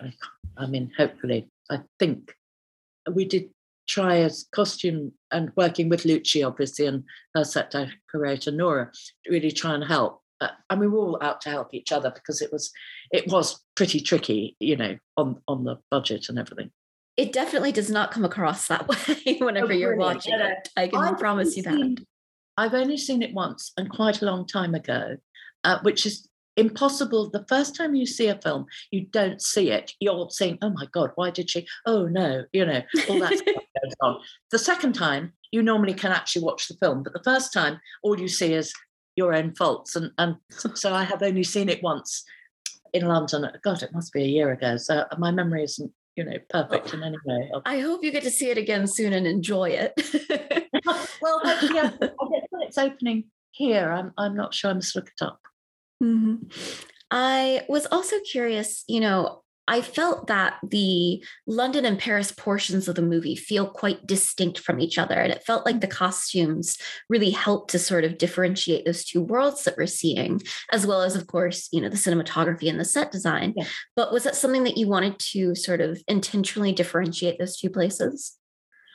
[0.00, 0.12] I,
[0.56, 2.34] I mean, hopefully, I think
[3.10, 3.50] we did
[3.88, 8.90] try as costume and working with Lucci, obviously, and her set decorator Nora,
[9.24, 10.20] to really try and help.
[10.40, 12.72] Uh, and we were all out to help each other because it was
[13.12, 16.70] it was pretty tricky, you know, on on the budget and everything.
[17.16, 18.88] It definitely does not come across that
[19.26, 20.68] way whenever oh, you're watching it.
[20.76, 21.74] I can I've promise you that.
[21.74, 21.96] Seen,
[22.56, 25.16] I've only seen it once and quite a long time ago,
[25.64, 27.30] uh, which is impossible.
[27.30, 29.92] The first time you see a film you don't see it.
[30.00, 31.66] You're saying oh my god why did she?
[31.86, 34.20] Oh no you know all that goes on.
[34.50, 38.18] The second time you normally can actually watch the film but the first time all
[38.18, 38.72] you see is
[39.16, 39.96] your own faults.
[39.96, 40.36] And and
[40.74, 42.24] so i have only seen it once
[42.92, 43.50] in london.
[43.64, 44.76] God it must be a year ago.
[44.76, 47.50] So uh, my memory isn't you know perfect in any way.
[47.64, 49.92] I hope you get to see it again soon and enjoy it.
[51.22, 53.92] Well yeah I guess when it's opening here.
[53.92, 55.38] I'm, I'm not sure i must look it up
[56.02, 56.48] Mm-hmm.
[57.10, 62.96] I was also curious, you know, I felt that the London and Paris portions of
[62.96, 65.14] the movie feel quite distinct from each other.
[65.14, 66.76] And it felt like the costumes
[67.08, 71.14] really helped to sort of differentiate those two worlds that we're seeing, as well as,
[71.14, 73.54] of course, you know, the cinematography and the set design.
[73.56, 73.66] Yeah.
[73.94, 78.36] But was that something that you wanted to sort of intentionally differentiate those two places?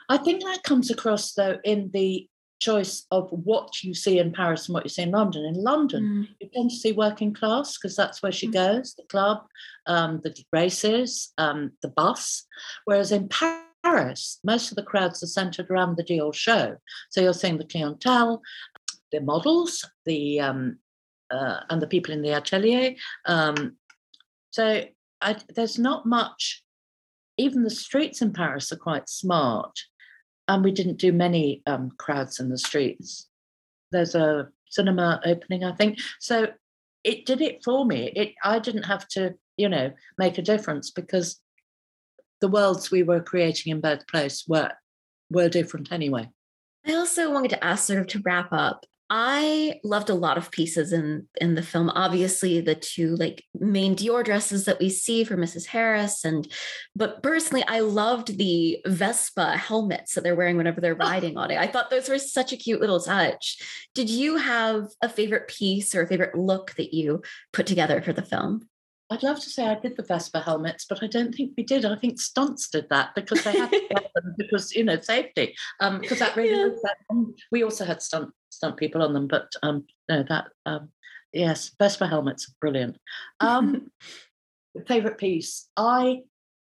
[0.10, 2.28] I think that comes across, though, in the
[2.60, 5.46] choice of what you see in Paris and what you see in London.
[5.46, 6.36] In London, mm.
[6.40, 8.54] you tend to see working class because that's where she mm.
[8.54, 9.44] goes, the club,
[9.86, 12.46] um, the races, um, the bus.
[12.86, 16.78] Whereas in Paris, most of the crowds are centered around the Dior show.
[17.10, 18.42] So you're seeing the clientele,
[19.12, 20.80] the models, the um,
[21.30, 22.96] uh, and the people in the atelier.
[23.26, 23.78] Um,
[24.52, 24.84] so
[25.22, 26.64] I, there's not much.
[27.38, 29.78] Even the streets in Paris are quite smart
[30.48, 33.28] and we didn't do many um, crowds in the streets.
[33.92, 36.00] There's a cinema opening, I think.
[36.20, 36.48] So
[37.04, 38.12] it did it for me.
[38.16, 41.40] It I didn't have to, you know, make a difference because
[42.42, 44.72] the worlds we were creating in both places were
[45.30, 46.30] were different anyway.
[46.86, 50.52] I also wanted to ask, sort of to wrap up, I loved a lot of
[50.52, 51.90] pieces in in the film.
[51.90, 55.68] Obviously, the two like main Dior dresses that we see for Mrs.
[55.68, 56.52] Harris, and
[56.96, 61.58] but personally, I loved the Vespa helmets that they're wearing whenever they're riding on it.
[61.58, 63.58] I thought those were such a cute little touch.
[63.96, 67.22] Did you have a favorite piece or a favorite look that you
[67.54, 68.68] put together for the film?
[69.10, 71.86] I'd love to say I did the Vespa helmets, but I don't think we did.
[71.86, 75.56] I think stunts did that because they had to them because you know safety.
[75.80, 76.68] Um, because that really yeah.
[76.68, 76.98] was that.
[77.52, 80.90] We also had stunt stunt people on them, but um, no, that um,
[81.32, 82.98] yes, Vespa helmets are brilliant.
[83.40, 83.92] Um,
[84.88, 85.70] favorite piece.
[85.78, 86.22] I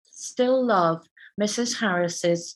[0.04, 1.06] still love
[1.40, 1.80] Mrs.
[1.80, 2.56] Harris's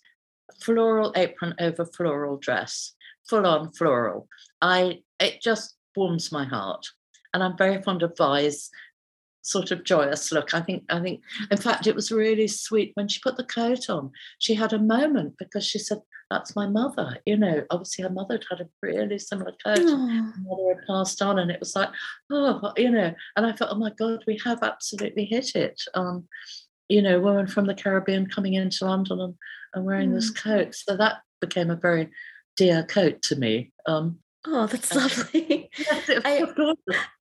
[0.62, 2.94] floral apron over floral dress,
[3.30, 4.28] full on floral.
[4.62, 6.86] I it just warms my heart,
[7.34, 8.72] and I'm very fond of Vi's
[9.42, 10.54] sort of joyous look.
[10.54, 13.90] I think, I think, in fact, it was really sweet when she put the coat
[13.90, 14.12] on.
[14.40, 18.36] She had a moment because she said, "That's my mother." You know, obviously her mother
[18.36, 19.80] had had a really similar coat.
[19.80, 21.90] Her mother had passed on, and it was like,
[22.32, 23.14] oh, you know.
[23.36, 25.82] And I thought, oh my God, we have absolutely hit it.
[25.94, 26.28] Um,
[26.88, 29.36] you know, woman from the Caribbean coming into London and,
[29.74, 30.16] and wearing mm.
[30.16, 30.74] this coat.
[30.74, 32.10] So that became a very
[32.58, 33.72] dear coat to me.
[33.86, 35.70] Um, Oh, that's lovely.
[35.78, 36.76] Yes, I,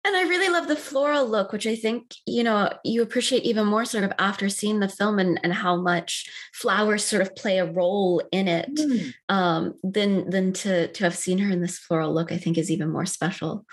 [0.04, 3.66] and I really love the floral look, which I think, you know, you appreciate even
[3.66, 7.58] more sort of after seeing the film and, and how much flowers sort of play
[7.58, 8.74] a role in it.
[8.74, 9.14] Mm.
[9.28, 12.70] Um, than than to to have seen her in this floral look, I think is
[12.70, 13.64] even more special.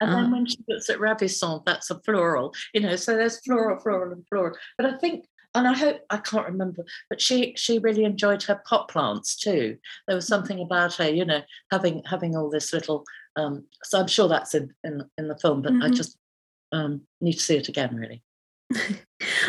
[0.00, 3.40] And then um, when she looks at Ravissant, that's a floral, you know, so there's
[3.40, 4.56] floral, floral, and floral.
[4.76, 8.60] But I think and I hope I can't remember, but she she really enjoyed her
[8.66, 9.78] pot plants too.
[10.06, 13.04] There was something about her, you know, having having all this little
[13.36, 15.82] um, so I'm sure that's in, in, in the film, but mm-hmm.
[15.82, 16.18] I just
[16.72, 18.22] um, need to see it again, really.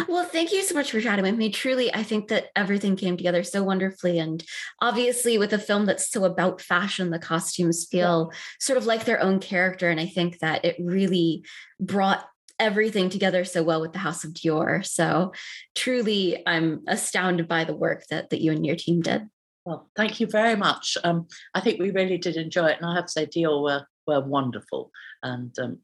[0.07, 1.49] well, thank you so much for chatting with me.
[1.49, 4.19] Truly, I think that everything came together so wonderfully.
[4.19, 4.43] And
[4.81, 8.37] obviously, with a film that's so about fashion, the costumes feel yeah.
[8.59, 9.89] sort of like their own character.
[9.89, 11.43] And I think that it really
[11.79, 12.27] brought
[12.59, 14.85] everything together so well with the House of Dior.
[14.85, 15.33] So
[15.75, 19.23] truly, I'm astounded by the work that, that you and your team did.
[19.67, 20.97] Well, thank you very much.
[21.03, 23.85] Um, I think we really did enjoy it, and I have to say, Dior were
[24.07, 25.79] were wonderful and um,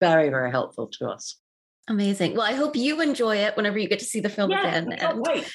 [0.00, 1.34] very very helpful to us.
[1.88, 2.36] Amazing.
[2.36, 4.92] Well, I hope you enjoy it whenever you get to see the film Yeah, again.
[4.92, 5.52] I can't and, wait.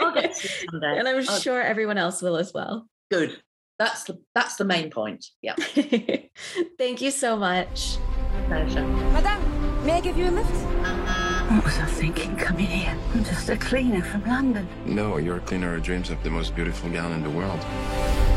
[0.00, 0.98] I'll get to see it someday.
[0.98, 2.88] and I'm I'll- sure everyone else will as well.
[3.10, 3.38] Good.
[3.78, 5.26] That's the that's the main point.
[5.42, 5.56] Yeah.
[6.78, 7.98] Thank you so much.
[8.46, 8.82] Pleasure.
[9.12, 11.05] Madame, may I give you a lift?
[11.48, 12.98] What was I thinking coming here?
[13.14, 14.66] I'm just a cleaner from London.
[14.84, 17.64] No, you're a cleaner who dreams of the most beautiful gown in the world.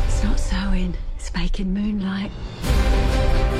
[0.06, 2.30] It's not sewing, it's making moonlight.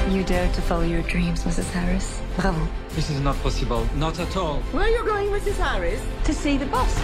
[0.08, 1.68] You dare to follow your dreams, Mrs.
[1.72, 2.20] Harris.
[2.36, 2.64] Bravo.
[2.90, 3.88] This is not possible.
[3.96, 4.60] Not at all.
[4.70, 5.56] Where are you going, Mrs.
[5.56, 6.00] Harris?
[6.26, 6.94] To see the boss.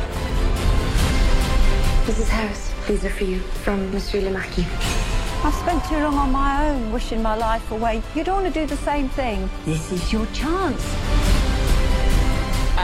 [2.06, 2.28] Mrs.
[2.28, 4.66] Harris, these are for you from Monsieur Le Marquis.
[5.42, 8.02] I've spent too long on my own, wishing my life away.
[8.14, 9.50] You don't want to do the same thing.
[9.64, 11.36] This is your chance.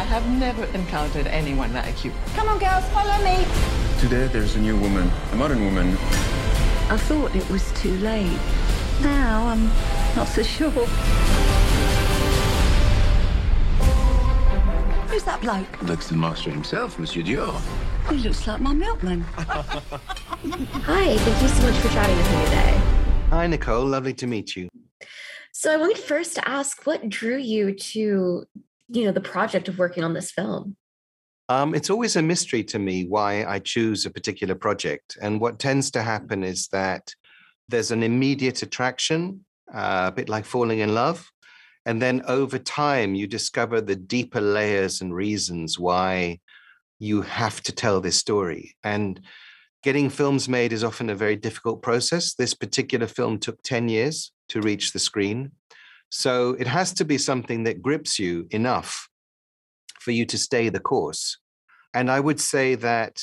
[0.03, 2.11] I have never encountered anyone like you.
[2.35, 3.47] Come on, girls, follow me.
[4.01, 5.91] Today, there's a new woman, a modern woman.
[6.91, 8.37] I thought it was too late.
[9.01, 9.67] Now I'm
[10.17, 10.71] not so sure.
[15.07, 15.83] Who's that bloke?
[15.83, 17.61] Looks the master himself, Monsieur Dior.
[18.11, 19.21] He looks like my milkman.
[19.39, 22.83] Hi, thank you so much for chatting with me today.
[23.31, 23.87] Hi, Nicole.
[23.87, 24.69] Lovely to meet you.
[25.53, 28.47] So I wanted first to ask what drew you to,
[28.89, 30.77] you know, the project of working on this film?
[31.49, 35.19] Um, it's always a mystery to me why I choose a particular project.
[35.21, 37.15] And what tends to happen is that
[37.69, 41.31] there's an immediate attraction, uh, a bit like falling in love.
[41.85, 46.39] And then over time, you discover the deeper layers and reasons why
[46.99, 48.77] you have to tell this story.
[48.85, 49.21] And
[49.83, 52.35] getting films made is often a very difficult process.
[52.35, 55.51] This particular film took 10 years to reach the screen.
[56.15, 59.09] So it has to be something that grips you enough
[59.99, 61.39] for you to stay the course.
[61.95, 63.23] And I would say that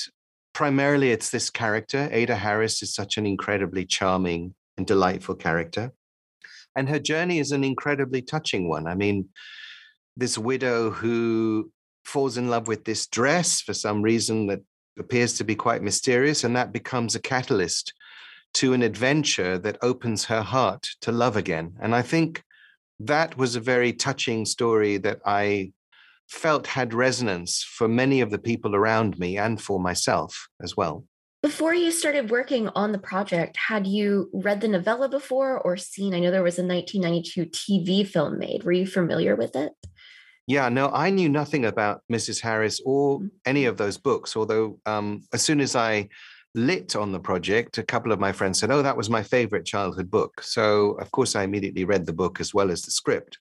[0.53, 2.09] primarily it's this character.
[2.11, 5.93] Ada Harris is such an incredibly charming and delightful character.
[6.75, 8.87] And her journey is an incredibly touching one.
[8.87, 9.29] I mean,
[10.17, 11.71] this widow who
[12.05, 14.61] falls in love with this dress for some reason that
[14.97, 17.93] appears to be quite mysterious, and that becomes a catalyst
[18.55, 21.75] to an adventure that opens her heart to love again.
[21.79, 22.43] And I think
[22.99, 25.71] that was a very touching story that I
[26.27, 31.03] felt had resonance for many of the people around me and for myself as well.
[31.41, 36.13] Before you started working on the project, had you read the novella before or seen?
[36.13, 38.63] I know there was a 1992 TV film made.
[38.63, 39.71] Were you familiar with it?
[40.47, 42.41] Yeah, no, I knew nothing about Mrs.
[42.41, 44.35] Harris or any of those books.
[44.35, 46.09] Although, um, as soon as I
[46.55, 49.65] lit on the project, a couple of my friends said, Oh, that was my favorite
[49.65, 50.41] childhood book.
[50.41, 53.37] So, of course, I immediately read the book as well as the script.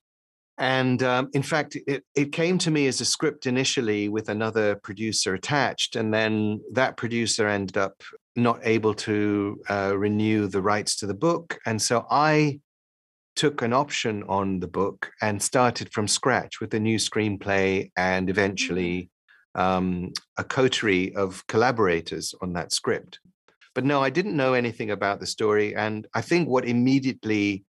[0.58, 4.74] And um, in fact, it, it came to me as a script initially with another
[4.74, 5.94] producer attached.
[5.94, 8.02] And then that producer ended up
[8.34, 11.58] not able to uh, renew the rights to the book.
[11.64, 12.58] And so I
[13.36, 18.28] took an option on the book and started from scratch with a new screenplay and
[18.28, 19.10] eventually
[19.54, 23.18] um, a coterie of collaborators on that script.
[23.74, 25.74] But no, I didn't know anything about the story.
[25.74, 27.64] And I think what immediately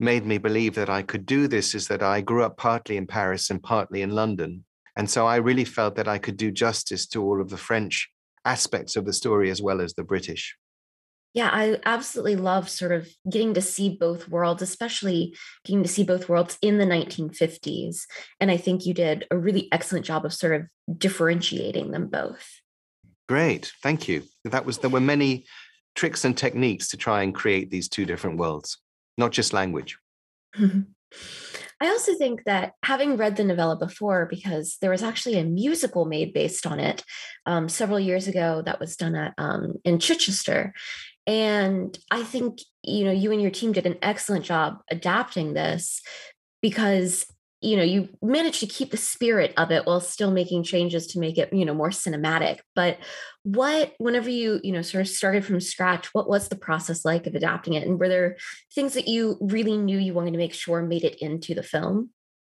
[0.00, 3.06] made me believe that I could do this is that I grew up partly in
[3.06, 4.64] Paris and partly in London.
[4.96, 8.10] And so I really felt that I could do justice to all of the French
[8.44, 10.56] aspects of the story as well as the British.
[11.34, 16.02] Yeah, I absolutely love sort of getting to see both worlds, especially getting to see
[16.02, 18.02] both worlds in the 1950s.
[18.40, 22.60] And I think you did a really excellent job of sort of differentiating them both.
[23.28, 24.22] Great, thank you.
[24.44, 25.44] That was there were many
[25.94, 28.78] tricks and techniques to try and create these two different worlds,
[29.18, 29.98] not just language.
[31.80, 36.06] I also think that having read the novella before, because there was actually a musical
[36.06, 37.04] made based on it
[37.46, 40.74] um, several years ago that was done at um, in Chichester,
[41.28, 46.00] and I think you know you and your team did an excellent job adapting this
[46.62, 47.26] because
[47.60, 51.18] you know you managed to keep the spirit of it while still making changes to
[51.18, 52.98] make it you know more cinematic but
[53.42, 57.26] what whenever you you know sort of started from scratch what was the process like
[57.26, 58.36] of adapting it and were there
[58.74, 62.10] things that you really knew you wanted to make sure made it into the film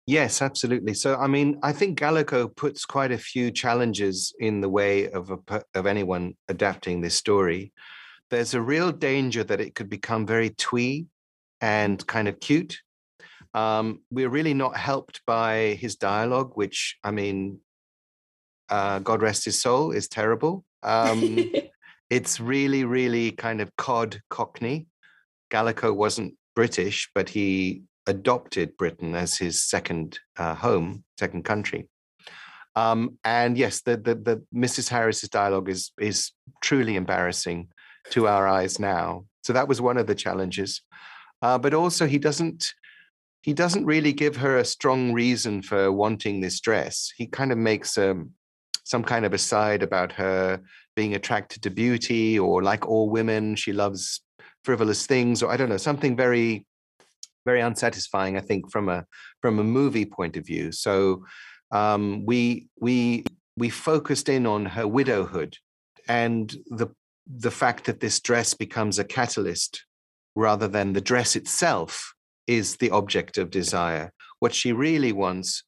[0.05, 0.95] Yes, absolutely.
[0.95, 5.31] So, I mean, I think Gallico puts quite a few challenges in the way of
[5.31, 7.73] a, of anyone adapting this story.
[8.33, 11.05] There's a real danger that it could become very twee
[11.61, 12.79] and kind of cute.
[13.53, 17.59] Um, we're really not helped by his dialogue, which, I mean,
[18.71, 20.65] uh, God rest his soul, is terrible.
[20.83, 21.53] Um,
[22.11, 24.87] it's really, really kind of cod cockney.
[25.51, 31.87] Gallico wasn't British, but he adopted Britain as his second uh, home, second country.
[32.77, 34.89] Um, and yes, the, the the Mrs.
[34.89, 37.69] Harris's dialogue is is truly embarrassing
[38.11, 39.25] to our eyes now.
[39.43, 40.83] So that was one of the challenges.
[41.41, 42.73] Uh, but also, he doesn't
[43.43, 47.13] he doesn't really give her a strong reason for wanting this dress.
[47.17, 48.31] He kind of makes um,
[48.85, 50.61] some kind of aside about her
[50.95, 54.21] being attracted to beauty, or like all women, she loves
[54.65, 56.67] frivolous things, or I don't know, something very,
[57.45, 58.37] very unsatisfying.
[58.37, 59.07] I think from a
[59.41, 60.71] from a movie point of view.
[60.71, 61.25] So
[61.73, 63.25] um, we we
[63.57, 65.57] we focused in on her widowhood
[66.09, 66.89] and the
[67.27, 69.85] the fact that this dress becomes a catalyst
[70.35, 72.15] rather than the dress itself
[72.47, 74.13] is the object of desire.
[74.41, 75.63] What she really wants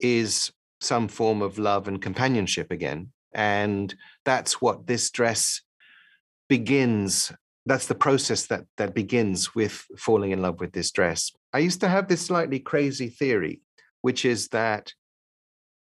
[0.00, 0.50] is
[0.80, 3.12] some form of love and companionship again.
[3.32, 3.94] And
[4.24, 5.62] that's what this dress
[6.48, 7.32] begins.
[7.66, 11.32] That's the process that, that begins with falling in love with this dress.
[11.52, 13.60] I used to have this slightly crazy theory,
[14.02, 14.92] which is that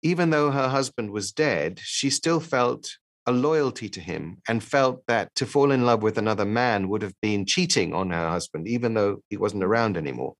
[0.02, 2.96] even though her husband was dead, she still felt
[3.26, 7.02] a loyalty to him and felt that to fall in love with another man would
[7.02, 10.34] have been cheating on her husband, even though he wasn't around anymore.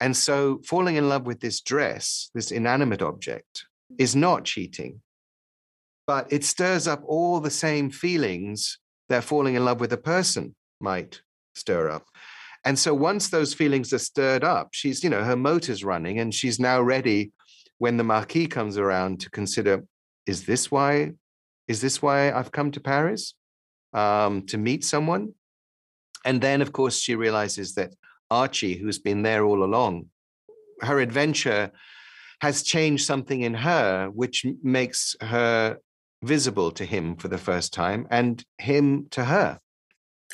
[0.00, 3.66] And so falling in love with this dress, this inanimate object,
[3.98, 5.00] is not cheating,
[6.06, 10.54] but it stirs up all the same feelings that falling in love with a person
[10.80, 11.22] might
[11.54, 12.06] stir up.
[12.64, 16.34] And so once those feelings are stirred up, she's, you know, her motor's running and
[16.34, 17.32] she's now ready
[17.78, 19.84] when the marquis comes around to consider
[20.26, 21.12] is this why
[21.68, 23.34] is this why I've come to Paris?
[23.92, 25.34] Um, to meet someone?
[26.24, 27.94] And then, of course, she realizes that
[28.30, 30.06] Archie, who's been there all along,
[30.80, 31.72] her adventure
[32.40, 35.78] has changed something in her, which makes her
[36.22, 39.58] visible to him for the first time and him to her.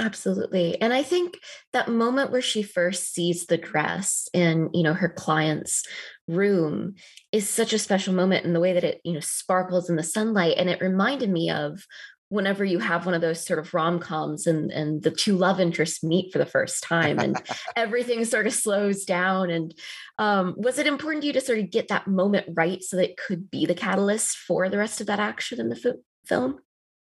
[0.01, 0.81] Absolutely.
[0.81, 1.39] And I think
[1.73, 5.85] that moment where she first sees the dress in, you know, her client's
[6.29, 6.95] room
[7.33, 10.05] is such a special moment in the way that it, you know, sparkles in the
[10.05, 10.55] sunlight.
[10.57, 11.85] And it reminded me of
[12.29, 16.05] whenever you have one of those sort of rom-coms and and the two love interests
[16.05, 17.41] meet for the first time and
[17.77, 19.75] everything sort of slows down and
[20.19, 23.11] um, was it important to you to sort of get that moment right so that
[23.11, 25.97] it could be the catalyst for the rest of that action in the f-
[26.27, 26.59] film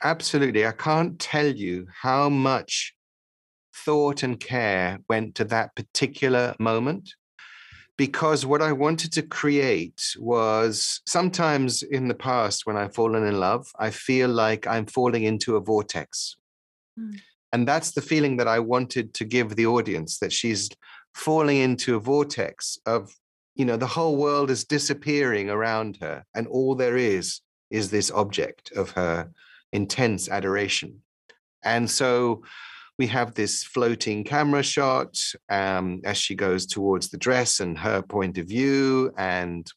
[0.04, 0.66] Absolutely.
[0.66, 2.94] I can't tell you how much
[3.74, 7.14] thought and care went to that particular moment
[7.98, 13.40] because what I wanted to create was sometimes in the past when I've fallen in
[13.40, 16.38] love, I feel like I'm falling into a vortex.
[16.98, 17.20] Mm.
[17.54, 20.70] And that's the feeling that I wanted to give the audience that she's
[21.16, 23.12] falling into a vortex of,
[23.56, 27.42] you know, the whole world is disappearing around her, and all there is
[27.72, 29.32] is this object of her
[29.74, 31.02] intense adoration.
[31.64, 32.44] And so
[32.98, 35.18] we have this floating camera shot
[35.50, 39.12] um, as she goes towards the dress and her point of view.
[39.18, 39.70] And,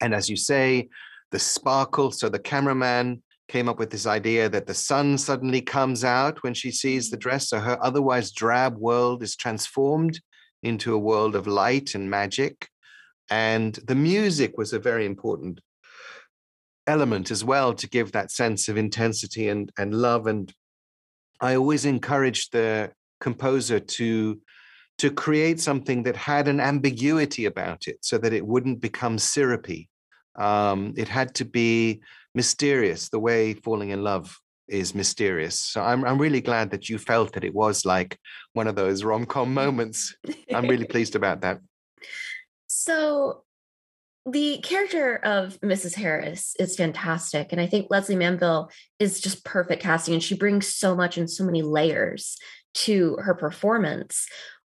[0.00, 0.88] and as you say,
[1.30, 2.10] the sparkle.
[2.10, 6.54] So the cameraman came up with this idea that the sun suddenly comes out when
[6.54, 7.48] she sees the dress.
[7.48, 10.20] So her otherwise drab world is transformed
[10.62, 12.68] into a world of light and magic.
[13.30, 15.60] And the music was a very important
[16.90, 20.52] element as well to give that sense of intensity and and love and
[21.40, 24.40] i always encouraged the composer to
[25.00, 29.88] to create something that had an ambiguity about it so that it wouldn't become syrupy.
[30.38, 32.02] Um, it had to be
[32.34, 33.08] mysterious.
[33.08, 34.38] The way falling in love
[34.68, 35.58] is mysterious.
[35.58, 38.18] So I'm, I'm really glad that you felt that it was like
[38.52, 40.14] one of those rom-com moments.
[40.54, 41.60] I'm really pleased about that.
[42.66, 43.44] So
[44.30, 45.94] the character of Mrs.
[45.94, 47.52] Harris is fantastic.
[47.52, 50.14] And I think Lesley Manville is just perfect casting.
[50.14, 52.36] And she brings so much and so many layers
[52.74, 54.26] to her performance.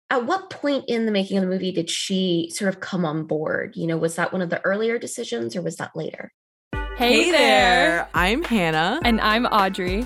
[0.10, 3.26] At what point in the making of the movie did she sort of come on
[3.26, 3.76] board?
[3.76, 6.32] You know, was that one of the earlier decisions or was that later?
[6.74, 7.40] Hey, hey there.
[7.40, 8.10] there.
[8.14, 9.00] I'm Hannah.
[9.04, 10.06] And I'm Audrey.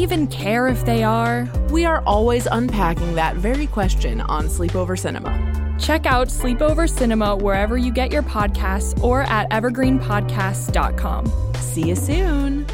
[0.00, 1.46] even care if they are?
[1.70, 5.76] We are always unpacking that very question on Sleepover Cinema.
[5.78, 11.54] Check out Sleepover Cinema wherever you get your podcasts or at evergreenpodcasts.com.
[11.56, 12.66] See you soon.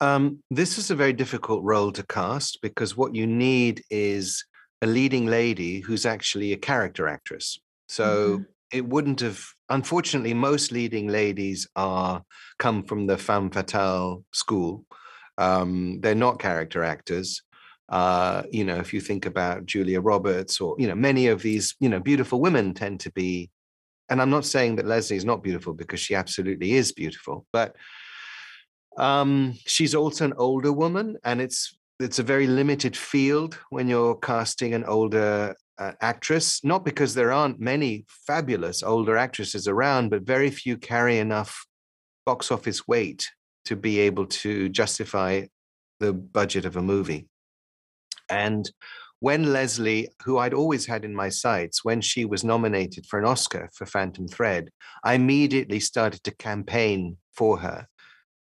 [0.00, 4.42] Um, this is a very difficult role to cast because what you need is
[4.80, 7.58] a leading lady who's actually a character actress.
[7.88, 8.42] So mm-hmm.
[8.72, 12.22] it wouldn't have unfortunately, most leading ladies are
[12.58, 14.84] come from the femme fatale school.
[15.38, 17.42] Um, they're not character actors.
[17.88, 21.74] Uh, you know, if you think about Julia Roberts or, you know, many of these,
[21.80, 23.50] you know, beautiful women tend to be,
[24.08, 27.74] and I'm not saying that Lesley is not beautiful because she absolutely is beautiful, but
[28.96, 34.16] um, she's also an older woman and it's it's a very limited field when you're
[34.16, 40.22] casting an older uh, actress, not because there aren't many fabulous older actresses around, but
[40.22, 41.66] very few carry enough
[42.26, 43.28] box office weight
[43.64, 45.42] to be able to justify
[45.98, 47.26] the budget of a movie.
[48.28, 48.70] And
[49.20, 53.24] when Lesley, who I'd always had in my sights, when she was nominated for an
[53.24, 54.70] Oscar for Phantom Thread,
[55.02, 57.86] I immediately started to campaign for her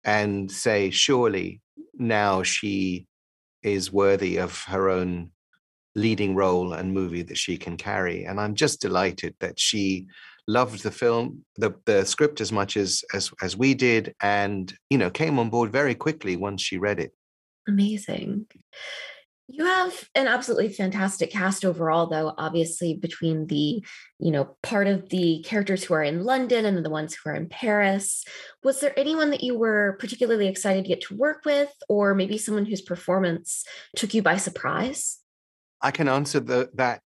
[0.04, 1.60] and say, surely
[1.94, 3.06] now she
[3.62, 5.32] is worthy of her own
[5.96, 8.24] leading role and movie that she can carry.
[8.24, 10.06] And I'm just delighted that she
[10.46, 14.98] loved the film, the, the script as much as, as as we did, and you
[14.98, 17.12] know, came on board very quickly once she read it.
[17.66, 18.46] Amazing.
[19.48, 23.80] You have an absolutely fantastic cast overall, though, obviously, between the,
[24.18, 27.34] you know, part of the characters who are in London and the ones who are
[27.34, 28.24] in Paris.
[28.64, 32.38] Was there anyone that you were particularly excited to get to work with, or maybe
[32.38, 35.18] someone whose performance took you by surprise?
[35.82, 37.02] I can answer the, that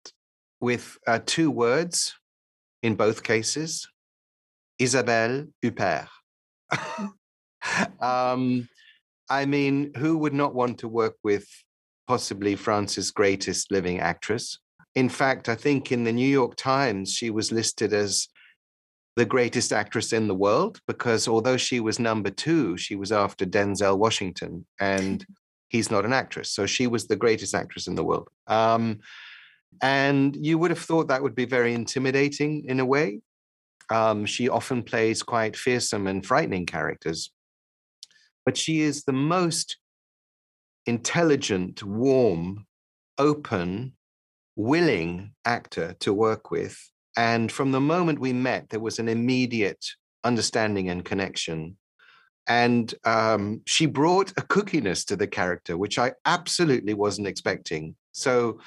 [0.61, 2.15] with uh, two words
[2.83, 3.87] in both cases
[4.79, 6.07] Isabelle Huppert.
[8.01, 8.69] um,
[9.29, 11.45] I mean, who would not want to work with
[12.07, 14.57] possibly France's greatest living actress.
[14.95, 18.27] In fact, I think in the New York Times, she was listed as
[19.15, 23.45] the greatest actress in the world because although she was number two, she was after
[23.45, 25.25] Denzel Washington, and
[25.69, 26.51] he's not an actress.
[26.51, 28.27] So she was the greatest actress in the world.
[28.47, 28.99] Um,
[29.81, 33.21] and you would have thought that would be very intimidating in a way.
[33.89, 37.31] Um, she often plays quite fearsome and frightening characters,
[38.45, 39.77] but she is the most
[40.85, 42.65] intelligent, warm,
[43.17, 43.93] open,
[44.55, 46.77] willing actor to work with.
[47.17, 49.85] And from the moment we met, there was an immediate
[50.23, 51.77] understanding and connection.
[52.49, 57.95] And um, she brought a cookiness to the character, which I absolutely wasn't expecting.
[58.11, 58.59] So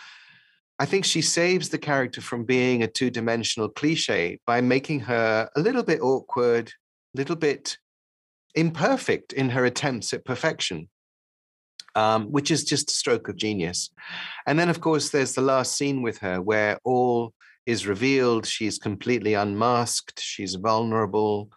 [0.79, 5.51] I think she saves the character from being a two dimensional cliche by making her
[5.55, 6.73] a little bit awkward,
[7.15, 7.77] a little bit
[8.55, 10.89] imperfect in her attempts at perfection
[11.95, 13.91] um, which is just a stroke of genius.
[14.47, 17.35] And then, of course, there's the last scene with her where all
[17.67, 18.47] is revealed.
[18.47, 21.51] She's completely unmasked, she's vulnerable.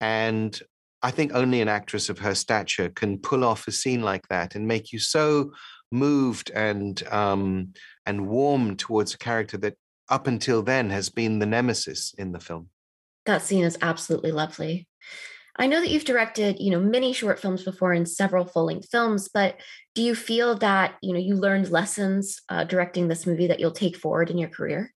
[0.00, 0.58] And
[1.02, 4.54] I think only an actress of her stature can pull off a scene like that
[4.54, 5.52] and make you so
[5.90, 7.72] moved and um,
[8.06, 9.76] and warm towards a character that
[10.08, 12.68] up until then has been the nemesis in the film.
[13.26, 14.88] That scene is absolutely lovely.
[15.56, 19.28] I know that you've directed, you know, many short films before and several full-length films,
[19.32, 19.60] but
[19.94, 23.70] do you feel that, you know, you learned lessons uh, directing this movie that you'll
[23.70, 24.94] take forward in your career?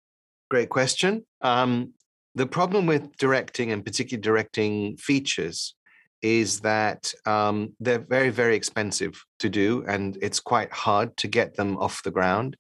[0.50, 1.26] Great question.
[1.42, 1.94] Um,
[2.36, 5.74] the problem with directing, and particularly directing features,
[6.22, 11.56] is that um, they're very, very expensive to do, and it's quite hard to get
[11.56, 12.58] them off the ground.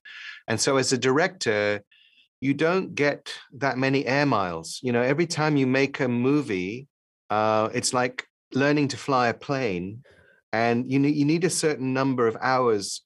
[0.48, 1.84] And so, as a director,
[2.40, 4.80] you don't get that many air miles.
[4.82, 6.88] You know, every time you make a movie,
[7.30, 10.04] uh, it's like learning to fly a plane,
[10.52, 13.02] and you you need a certain number of hours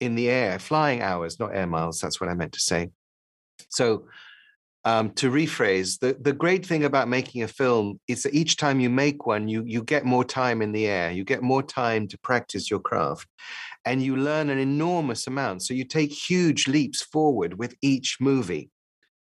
[0.00, 2.00] in the air, flying hours, not air miles.
[2.00, 2.90] That's what I meant to say.
[3.68, 4.06] So,
[4.84, 8.80] um, to rephrase, the the great thing about making a film is that each time
[8.80, 12.08] you make one, you you get more time in the air, you get more time
[12.08, 13.28] to practice your craft,
[13.84, 15.62] and you learn an enormous amount.
[15.62, 18.70] So you take huge leaps forward with each movie.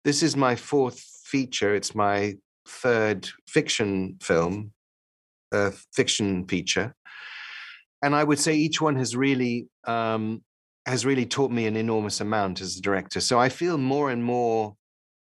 [0.06, 1.74] This is my fourth feature.
[1.74, 2.36] It's my
[2.68, 4.72] third fiction film,
[5.52, 6.94] a fiction feature,
[8.04, 10.44] and I would say each one has really um,
[10.86, 13.20] has really taught me an enormous amount as a director.
[13.20, 14.76] So I feel more and more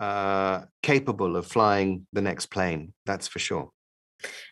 [0.01, 2.93] uh, capable of flying the next plane.
[3.07, 3.71] That's for sure.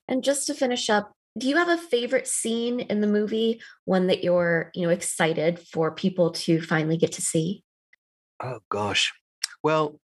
[0.08, 3.60] And just to finish up, do you have a favorite scene in the movie?
[3.84, 7.62] One that you're you know excited for people to finally get to see?
[8.42, 9.12] Oh gosh,
[9.62, 10.00] well,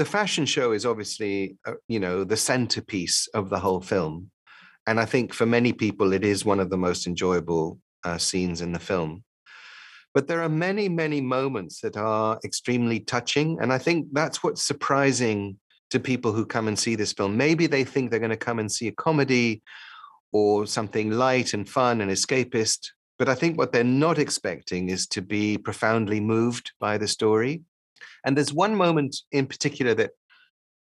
[0.00, 4.30] the fashion show is obviously uh, you know the centerpiece of the whole film
[4.86, 8.62] and i think for many people it is one of the most enjoyable uh, scenes
[8.62, 9.22] in the film
[10.14, 14.62] but there are many many moments that are extremely touching and i think that's what's
[14.62, 15.56] surprising
[15.90, 17.36] to people who come and see this film.
[17.36, 19.62] Maybe they think they're going to come and see a comedy
[20.32, 25.06] or something light and fun and escapist but i think what they're not expecting is
[25.08, 27.62] to be profoundly moved by the story.
[28.24, 30.12] And there's one moment in particular that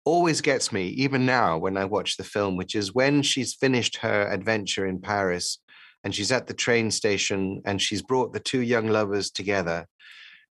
[0.04, 3.96] always gets me, even now when I watch the film, which is when she's finished
[3.98, 5.58] her adventure in Paris
[6.06, 9.88] and she's at the train station and she's brought the two young lovers together.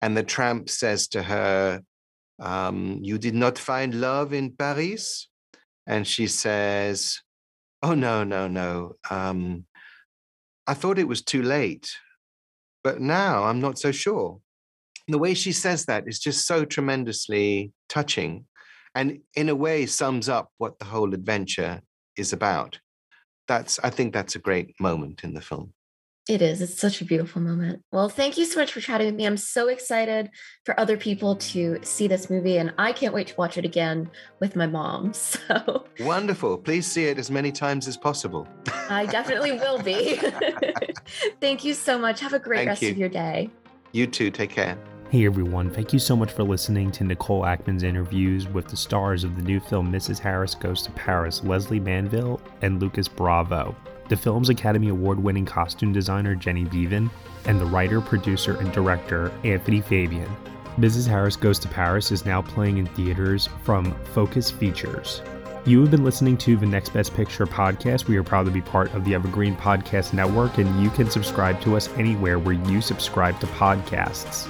[0.01, 1.83] And the tramp says to her,
[2.39, 5.29] um, You did not find love in Paris?
[5.85, 7.21] And she says,
[7.83, 8.93] Oh, no, no, no.
[9.11, 9.65] Um,
[10.65, 11.87] I thought it was too late,
[12.83, 14.39] but now I'm not so sure.
[15.07, 18.45] the way she says that is just so tremendously touching
[18.95, 21.81] and, in a way, sums up what the whole adventure
[22.17, 22.79] is about.
[23.47, 25.73] That's, I think that's a great moment in the film.
[26.29, 26.61] It is.
[26.61, 27.83] It's such a beautiful moment.
[27.91, 29.25] Well, thank you so much for chatting with me.
[29.25, 30.29] I'm so excited
[30.65, 34.09] for other people to see this movie, and I can't wait to watch it again
[34.39, 35.13] with my mom.
[35.23, 36.57] So wonderful.
[36.57, 38.47] Please see it as many times as possible.
[38.89, 40.15] I definitely will be.
[41.41, 42.21] thank you so much.
[42.21, 42.91] Have a great Thank rest you.
[42.91, 43.49] of your day.
[43.91, 44.31] You too.
[44.31, 44.77] Take care.
[45.13, 49.23] Hey everyone, thank you so much for listening to Nicole Ackman's interviews with the stars
[49.23, 50.17] of the new film Mrs.
[50.17, 53.75] Harris Goes to Paris, Lesley Manville and Lucas Bravo,
[54.09, 57.11] the film's Academy Award winning costume designer Jenny Beavan,
[57.45, 60.35] and the writer, producer, and director Anthony Fabian.
[60.79, 61.07] Mrs.
[61.07, 65.21] Harris Goes to Paris is now playing in theaters from Focus Features.
[65.63, 68.07] You have been listening to the Next Best Picture podcast.
[68.07, 71.61] We are proud to be part of the Evergreen Podcast Network, and you can subscribe
[71.61, 74.49] to us anywhere where you subscribe to podcasts.